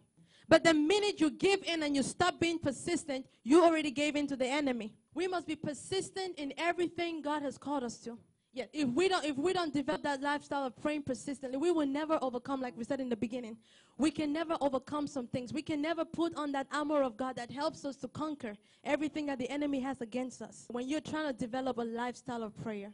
But 0.49 0.65
the 0.65 0.73
minute 0.73 1.21
you 1.21 1.31
give 1.31 1.63
in 1.63 1.81
and 1.81 1.95
you 1.95 2.03
stop 2.03 2.41
being 2.41 2.59
persistent, 2.59 3.25
you 3.45 3.63
already 3.63 3.91
gave 3.91 4.17
in 4.17 4.27
to 4.27 4.35
the 4.35 4.45
enemy. 4.45 4.93
We 5.13 5.29
must 5.29 5.47
be 5.47 5.55
persistent 5.55 6.37
in 6.37 6.53
everything 6.57 7.21
God 7.21 7.43
has 7.43 7.57
called 7.57 7.83
us 7.83 7.97
to. 7.99 8.19
Yeah, 8.55 8.67
if 8.71 8.87
we 8.87 9.09
don't 9.09 9.25
if 9.25 9.35
we 9.35 9.51
don't 9.51 9.73
develop 9.73 10.01
that 10.03 10.21
lifestyle 10.21 10.65
of 10.65 10.81
praying 10.81 11.03
persistently, 11.03 11.57
we 11.57 11.71
will 11.71 11.85
never 11.85 12.17
overcome, 12.21 12.61
like 12.61 12.77
we 12.77 12.85
said 12.85 13.01
in 13.01 13.09
the 13.09 13.15
beginning. 13.17 13.57
We 13.97 14.11
can 14.11 14.31
never 14.31 14.55
overcome 14.61 15.07
some 15.07 15.27
things. 15.27 15.51
We 15.51 15.61
can 15.61 15.81
never 15.81 16.05
put 16.05 16.33
on 16.37 16.53
that 16.53 16.67
armor 16.71 17.01
of 17.01 17.17
God 17.17 17.35
that 17.35 17.51
helps 17.51 17.83
us 17.83 17.97
to 17.97 18.07
conquer 18.07 18.55
everything 18.85 19.25
that 19.25 19.39
the 19.39 19.49
enemy 19.49 19.81
has 19.81 19.99
against 19.99 20.41
us. 20.41 20.67
When 20.69 20.87
you're 20.87 21.01
trying 21.01 21.27
to 21.27 21.33
develop 21.33 21.79
a 21.79 21.81
lifestyle 21.81 22.43
of 22.43 22.57
prayer, 22.63 22.93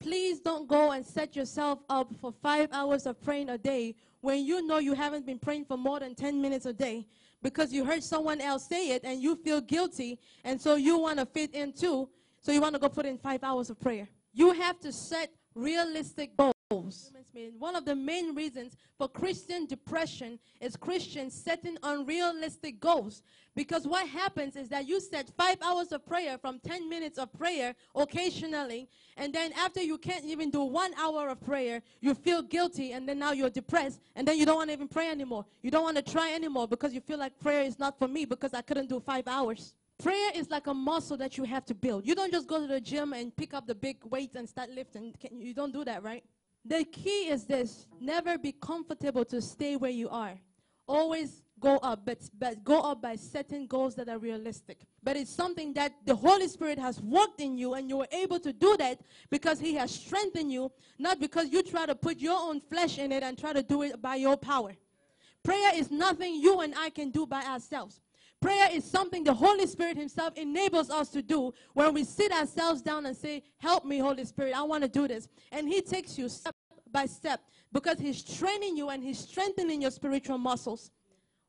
please 0.00 0.38
don't 0.38 0.68
go 0.68 0.92
and 0.92 1.04
set 1.04 1.34
yourself 1.34 1.78
up 1.88 2.12
for 2.20 2.30
five 2.30 2.68
hours 2.70 3.06
of 3.06 3.22
praying 3.22 3.48
a 3.48 3.56
day 3.56 3.96
when 4.20 4.44
you 4.44 4.66
know 4.66 4.80
you 4.80 4.92
haven't 4.92 5.24
been 5.24 5.38
praying 5.38 5.64
for 5.64 5.78
more 5.78 6.00
than 6.00 6.14
10 6.14 6.42
minutes 6.42 6.66
a 6.66 6.74
day 6.74 7.06
because 7.42 7.72
you 7.72 7.86
heard 7.86 8.04
someone 8.04 8.42
else 8.42 8.66
say 8.66 8.90
it 8.90 9.00
and 9.04 9.22
you 9.22 9.34
feel 9.36 9.62
guilty 9.62 10.18
and 10.44 10.60
so 10.60 10.74
you 10.74 10.98
want 10.98 11.18
to 11.18 11.24
fit 11.24 11.54
in 11.54 11.72
too. 11.72 12.06
So 12.42 12.52
you 12.52 12.60
want 12.60 12.74
to 12.74 12.78
go 12.78 12.90
put 12.90 13.06
in 13.06 13.16
five 13.16 13.42
hours 13.42 13.70
of 13.70 13.80
prayer. 13.80 14.06
You 14.32 14.52
have 14.52 14.78
to 14.80 14.92
set 14.92 15.30
realistic 15.54 16.36
goals. 16.36 17.12
One 17.58 17.74
of 17.74 17.84
the 17.84 17.96
main 17.96 18.34
reasons 18.34 18.76
for 18.96 19.08
Christian 19.08 19.66
depression 19.66 20.38
is 20.60 20.76
Christians 20.76 21.34
setting 21.34 21.76
unrealistic 21.82 22.80
goals. 22.80 23.22
Because 23.56 23.86
what 23.86 24.08
happens 24.08 24.54
is 24.54 24.68
that 24.68 24.86
you 24.86 25.00
set 25.00 25.28
five 25.36 25.56
hours 25.62 25.90
of 25.90 26.06
prayer 26.06 26.38
from 26.38 26.60
10 26.60 26.88
minutes 26.88 27.18
of 27.18 27.32
prayer 27.32 27.74
occasionally, 27.96 28.88
and 29.16 29.32
then 29.32 29.52
after 29.54 29.82
you 29.82 29.98
can't 29.98 30.24
even 30.24 30.50
do 30.50 30.62
one 30.62 30.92
hour 30.94 31.28
of 31.28 31.40
prayer, 31.40 31.82
you 32.00 32.14
feel 32.14 32.42
guilty, 32.42 32.92
and 32.92 33.08
then 33.08 33.18
now 33.18 33.32
you're 33.32 33.50
depressed, 33.50 34.00
and 34.14 34.26
then 34.26 34.38
you 34.38 34.46
don't 34.46 34.56
want 34.56 34.68
to 34.68 34.74
even 34.74 34.88
pray 34.88 35.08
anymore. 35.10 35.44
You 35.62 35.72
don't 35.72 35.82
want 35.82 35.96
to 35.96 36.02
try 36.02 36.32
anymore 36.32 36.68
because 36.68 36.94
you 36.94 37.00
feel 37.00 37.18
like 37.18 37.38
prayer 37.40 37.62
is 37.62 37.78
not 37.78 37.98
for 37.98 38.06
me 38.06 38.24
because 38.24 38.54
I 38.54 38.62
couldn't 38.62 38.88
do 38.88 39.00
five 39.00 39.26
hours. 39.26 39.74
Prayer 40.02 40.30
is 40.34 40.48
like 40.50 40.66
a 40.66 40.74
muscle 40.74 41.16
that 41.18 41.36
you 41.36 41.44
have 41.44 41.66
to 41.66 41.74
build. 41.74 42.06
You 42.06 42.14
don't 42.14 42.32
just 42.32 42.46
go 42.46 42.60
to 42.60 42.66
the 42.66 42.80
gym 42.80 43.12
and 43.12 43.34
pick 43.36 43.52
up 43.52 43.66
the 43.66 43.74
big 43.74 43.98
weights 44.04 44.34
and 44.34 44.48
start 44.48 44.70
lifting. 44.70 45.14
You 45.30 45.52
don't 45.52 45.72
do 45.72 45.84
that, 45.84 46.02
right? 46.02 46.24
The 46.64 46.84
key 46.84 47.28
is 47.28 47.44
this 47.44 47.86
never 48.00 48.38
be 48.38 48.52
comfortable 48.52 49.24
to 49.26 49.40
stay 49.42 49.76
where 49.76 49.90
you 49.90 50.08
are. 50.08 50.38
Always 50.88 51.42
go 51.60 51.76
up, 51.78 52.06
but, 52.06 52.18
but 52.38 52.64
go 52.64 52.80
up 52.80 53.02
by 53.02 53.14
setting 53.16 53.66
goals 53.66 53.94
that 53.96 54.08
are 54.08 54.18
realistic. 54.18 54.78
But 55.02 55.16
it's 55.16 55.30
something 55.30 55.74
that 55.74 55.92
the 56.06 56.14
Holy 56.14 56.48
Spirit 56.48 56.78
has 56.78 57.00
worked 57.00 57.40
in 57.40 57.58
you, 57.58 57.74
and 57.74 57.88
you 57.88 57.98
were 57.98 58.08
able 58.10 58.40
to 58.40 58.52
do 58.52 58.76
that 58.78 59.00
because 59.30 59.60
He 59.60 59.74
has 59.74 59.90
strengthened 59.90 60.50
you, 60.50 60.72
not 60.98 61.20
because 61.20 61.50
you 61.50 61.62
try 61.62 61.86
to 61.86 61.94
put 61.94 62.18
your 62.18 62.38
own 62.38 62.60
flesh 62.60 62.98
in 62.98 63.12
it 63.12 63.22
and 63.22 63.38
try 63.38 63.52
to 63.52 63.62
do 63.62 63.82
it 63.82 64.00
by 64.00 64.16
your 64.16 64.36
power. 64.36 64.72
Prayer 65.42 65.72
is 65.74 65.90
nothing 65.90 66.34
you 66.34 66.60
and 66.60 66.74
I 66.76 66.90
can 66.90 67.10
do 67.10 67.26
by 67.26 67.42
ourselves. 67.44 68.00
Prayer 68.40 68.68
is 68.72 68.84
something 68.84 69.22
the 69.22 69.34
Holy 69.34 69.66
Spirit 69.66 69.98
Himself 69.98 70.34
enables 70.36 70.88
us 70.88 71.10
to 71.10 71.20
do 71.20 71.52
when 71.74 71.92
we 71.92 72.04
sit 72.04 72.32
ourselves 72.32 72.80
down 72.80 73.04
and 73.04 73.14
say, 73.14 73.42
Help 73.58 73.84
me, 73.84 73.98
Holy 73.98 74.24
Spirit, 74.24 74.54
I 74.56 74.62
want 74.62 74.82
to 74.82 74.88
do 74.88 75.06
this. 75.06 75.28
And 75.52 75.68
He 75.68 75.82
takes 75.82 76.16
you 76.18 76.28
step 76.28 76.54
by 76.90 77.04
step 77.04 77.40
because 77.70 77.98
He's 77.98 78.22
training 78.22 78.76
you 78.76 78.88
and 78.88 79.02
He's 79.02 79.18
strengthening 79.18 79.82
your 79.82 79.90
spiritual 79.90 80.38
muscles. 80.38 80.90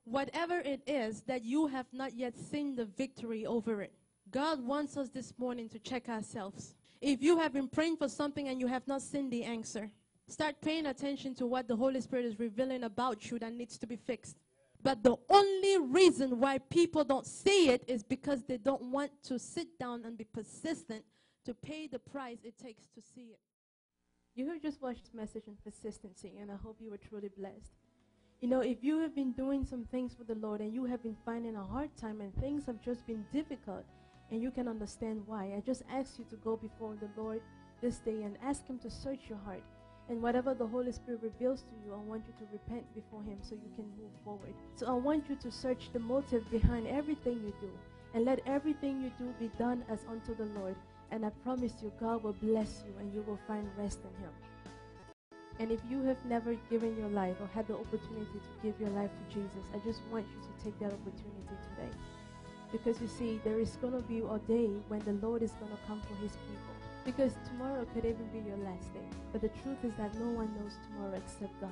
Whatever 0.04 0.60
it 0.60 0.82
is 0.86 1.22
that 1.22 1.46
you 1.46 1.68
have 1.68 1.86
not 1.94 2.14
yet 2.14 2.38
seen 2.38 2.76
the 2.76 2.86
victory 2.86 3.46
over 3.46 3.82
it, 3.82 3.94
God 4.30 4.62
wants 4.62 4.98
us 4.98 5.10
this 5.10 5.34
morning 5.38 5.70
to 5.70 5.80
check 5.80 6.10
ourselves. 6.10 6.76
If 7.00 7.22
you 7.22 7.38
have 7.40 7.54
been 7.54 7.70
praying 7.70 7.98
for 7.98 8.10
something 8.10 8.50
and 8.50 8.60
you 8.60 8.68
have 8.68 8.88
not 8.88 9.02
seen 9.02 9.30
the 9.30 9.44
answer, 9.44 9.90
start 10.28 10.56
paying 10.62 10.88
attention 10.88 11.36
to 11.36 11.46
what 11.46 11.68
the 11.68 11.76
Holy 11.76 12.02
Spirit 12.02 12.26
is 12.26 12.40
revealing 12.40 12.84
about 12.84 13.32
you 13.32 13.40
that 13.40 13.54
needs 13.54 13.78
to 13.78 13.88
be 13.88 13.96
fixed. 13.96 14.38
But 14.84 15.04
the 15.04 15.16
only 15.30 15.78
reason 15.80 16.40
why 16.40 16.58
people 16.58 17.04
don't 17.04 17.26
see 17.26 17.70
it 17.70 17.84
is 17.88 18.04
because 18.04 18.44
they 18.44 18.58
don't 18.58 18.92
want 18.92 19.12
to 19.24 19.38
sit 19.38 19.78
down 19.78 20.06
and 20.06 20.18
be 20.18 20.24
persistent 20.24 21.04
to 21.46 21.54
pay 21.54 21.88
the 21.88 22.00
price 22.00 22.40
it 22.44 22.58
takes 22.58 22.88
to 22.96 23.02
see 23.02 23.30
it. 23.34 23.40
You 24.34 24.48
have 24.50 24.62
just 24.62 24.82
watched 24.82 25.04
this 25.04 25.14
message 25.14 25.44
on 25.48 25.58
persistency, 25.64 26.34
and 26.40 26.52
I 26.52 26.56
hope 26.56 26.78
you 26.80 26.90
were 26.90 26.98
truly 26.98 27.30
blessed. 27.38 27.74
You 28.40 28.48
know, 28.48 28.62
if 28.62 28.84
you 28.84 29.00
have 29.00 29.14
been 29.14 29.34
doing 29.34 29.66
some 29.66 29.86
things 29.86 30.16
for 30.16 30.24
the 30.24 30.36
Lord 30.36 30.62
and 30.62 30.74
you 30.74 30.86
have 30.86 31.04
been 31.04 31.18
finding 31.26 31.56
a 31.56 31.64
hard 31.64 31.96
time 31.96 32.22
and 32.22 32.34
things 32.38 32.66
have 32.66 32.82
just 32.82 33.06
been 33.06 33.24
difficult, 33.32 33.86
and 34.32 34.42
you 34.42 34.50
can 34.50 34.68
understand 34.68 35.22
why, 35.28 35.54
I 35.56 35.62
just 35.64 35.84
ask 35.92 36.18
you 36.18 36.26
to 36.30 36.38
go 36.38 36.56
before 36.56 36.96
the 36.96 37.22
Lord 37.22 37.42
this 37.82 37.98
day 38.00 38.24
and 38.24 38.38
ask 38.42 38.66
Him 38.66 38.80
to 38.80 38.90
search 38.90 39.30
your 39.30 39.38
heart 39.40 39.64
and 40.12 40.22
whatever 40.22 40.54
the 40.54 40.68
Holy 40.68 40.92
Spirit 40.92 41.22
reveals 41.24 41.62
to 41.62 41.74
you, 41.86 41.94
I 41.94 41.98
want 41.98 42.24
you 42.28 42.34
to 42.46 42.52
repent 42.52 42.84
before 42.94 43.24
Him 43.24 43.38
so 43.42 43.56
you 43.56 43.72
can 43.78 43.86
move 43.98 44.12
forward. 44.26 44.54
So 44.76 44.86
I 44.88 44.92
want 44.92 45.30
you 45.30 45.38
to 45.38 45.50
search 45.50 45.90
the 45.94 46.00
motive 46.00 46.44
behind 46.52 46.86
everything 46.88 47.36
you 47.36 47.54
do. 47.62 47.72
And 48.14 48.26
let 48.26 48.42
everything 48.46 49.02
you 49.02 49.12
do 49.18 49.34
be 49.40 49.50
done 49.58 49.86
as 49.90 50.00
unto 50.10 50.36
the 50.36 50.52
Lord. 50.60 50.76
And 51.12 51.26
I 51.26 51.30
promise 51.46 51.76
you, 51.82 51.94
God 51.98 52.24
will 52.24 52.34
bless 52.34 52.84
you 52.86 52.94
and 53.00 53.14
you 53.14 53.22
will 53.22 53.40
find 53.48 53.66
rest 53.78 54.00
in 54.00 54.22
Him. 54.22 54.32
And 55.60 55.72
if 55.72 55.80
you 55.90 56.04
have 56.04 56.18
never 56.26 56.56
given 56.70 56.98
your 56.98 57.08
life 57.08 57.38
or 57.40 57.48
had 57.56 57.70
the 57.70 57.76
opportunity 57.76 58.26
to 58.34 58.52
give 58.62 58.78
your 58.82 58.90
life 58.90 59.12
to 59.12 59.34
Jesus, 59.34 59.64
I 59.74 59.78
just 59.78 60.02
want 60.12 60.26
you 60.28 60.42
to 60.42 60.64
take 60.66 60.78
that 60.80 60.92
opportunity 60.92 61.56
today. 61.72 61.98
Because 62.74 63.00
you 63.00 63.08
see, 63.08 63.40
there 63.46 63.62
is 63.62 63.78
going 63.78 63.94
to 63.94 64.06
be 64.10 64.18
a 64.20 64.40
day 64.40 64.68
when 64.90 65.00
the 65.06 65.26
Lord 65.26 65.42
is 65.42 65.52
going 65.52 65.72
to 65.72 65.78
come 65.88 66.02
for 66.02 66.16
His 66.16 66.32
people. 66.32 66.71
Because 67.04 67.34
tomorrow 67.48 67.86
could 67.94 68.06
even 68.06 68.28
be 68.32 68.48
your 68.48 68.58
last 68.58 68.94
day. 68.94 69.08
But 69.32 69.42
the 69.42 69.50
truth 69.64 69.84
is 69.84 69.94
that 69.96 70.14
no 70.16 70.30
one 70.30 70.54
knows 70.60 70.78
tomorrow 70.88 71.16
except 71.18 71.60
God. 71.60 71.72